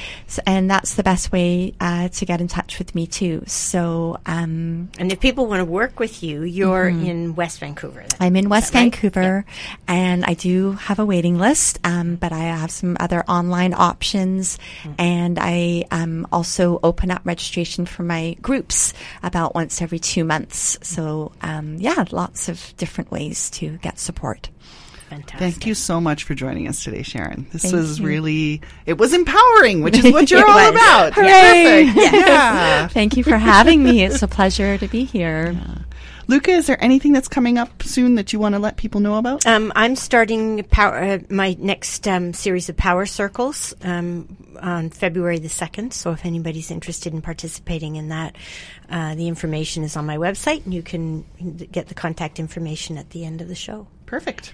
[0.47, 3.43] And that's the best way uh, to get in touch with me too.
[3.47, 8.03] So um, And if people want to work with you, you're in West Vancouver.
[8.03, 8.23] Mm-hmm.
[8.23, 8.93] I'm in West that right?
[8.93, 9.45] Vancouver
[9.89, 14.59] and I do have a waiting list, um, but I have some other online options
[14.99, 18.93] and I um, also open up registration for my groups
[19.23, 20.79] about once every two months.
[20.83, 24.51] So, um, yeah, lots of different ways to get support.
[25.09, 25.39] Fantastic.
[25.39, 27.47] Thank you so much for joining us today, Sharon.
[27.53, 28.07] This Thank was you.
[28.07, 30.71] really, it was empowering, which is what you're all was.
[30.71, 31.15] about.
[31.15, 31.91] Hooray!
[31.95, 32.17] Perfect.
[32.27, 32.89] Yeah.
[32.89, 34.03] Thank you for having me.
[34.05, 35.57] It's a pleasure to be here.
[36.29, 39.15] Luca, is there anything that's coming up soon that you want to let people know
[39.17, 39.47] about?
[39.47, 45.39] Um, I'm starting power, uh, my next um, series of power circles um, on February
[45.39, 45.93] the 2nd.
[45.93, 48.35] So if anybody's interested in participating in that,
[48.91, 51.23] uh, the information is on my website and you can
[51.71, 53.87] get the contact information at the end of the show.
[54.07, 54.53] Perfect.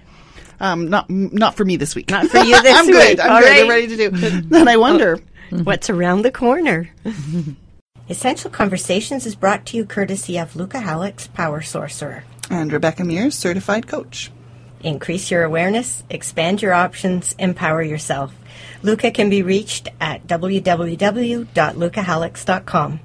[0.62, 2.08] Um, not not for me this week.
[2.08, 2.94] Not for you this I'm week.
[2.94, 3.20] good.
[3.20, 3.50] I'm All good.
[3.50, 3.62] right.
[3.64, 4.08] I'm ready to do.
[4.48, 5.18] then I wonder.
[5.50, 6.88] What's around the corner?
[8.08, 12.24] Essential Conversations is brought to you courtesy of Luca Halleck's Power Sorcerer.
[12.48, 14.30] And Rebecca Mears, certified coach.
[14.82, 18.32] Increase your awareness, expand your options, empower yourself.
[18.82, 23.00] Luca can be reached at www.lucahallux.com.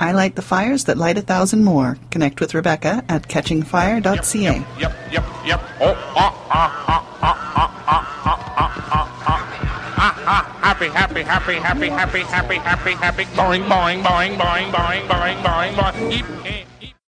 [0.00, 1.98] I light the fires that light a thousand more.
[2.10, 4.64] Connect with Rebecca at catchingfire.ca.
[4.80, 5.60] Yep, yep, yep.
[5.78, 9.46] Oh, ah, ah, ah, ah, ah, ah, ah, ah, ah, ah.
[10.02, 13.24] Ah, ah, happy, happy, happy, happy, happy, happy, happy, happy.
[13.36, 16.46] Boing, boing, boing, boing, boing, boing, boing, boing.
[16.46, 16.69] Eh.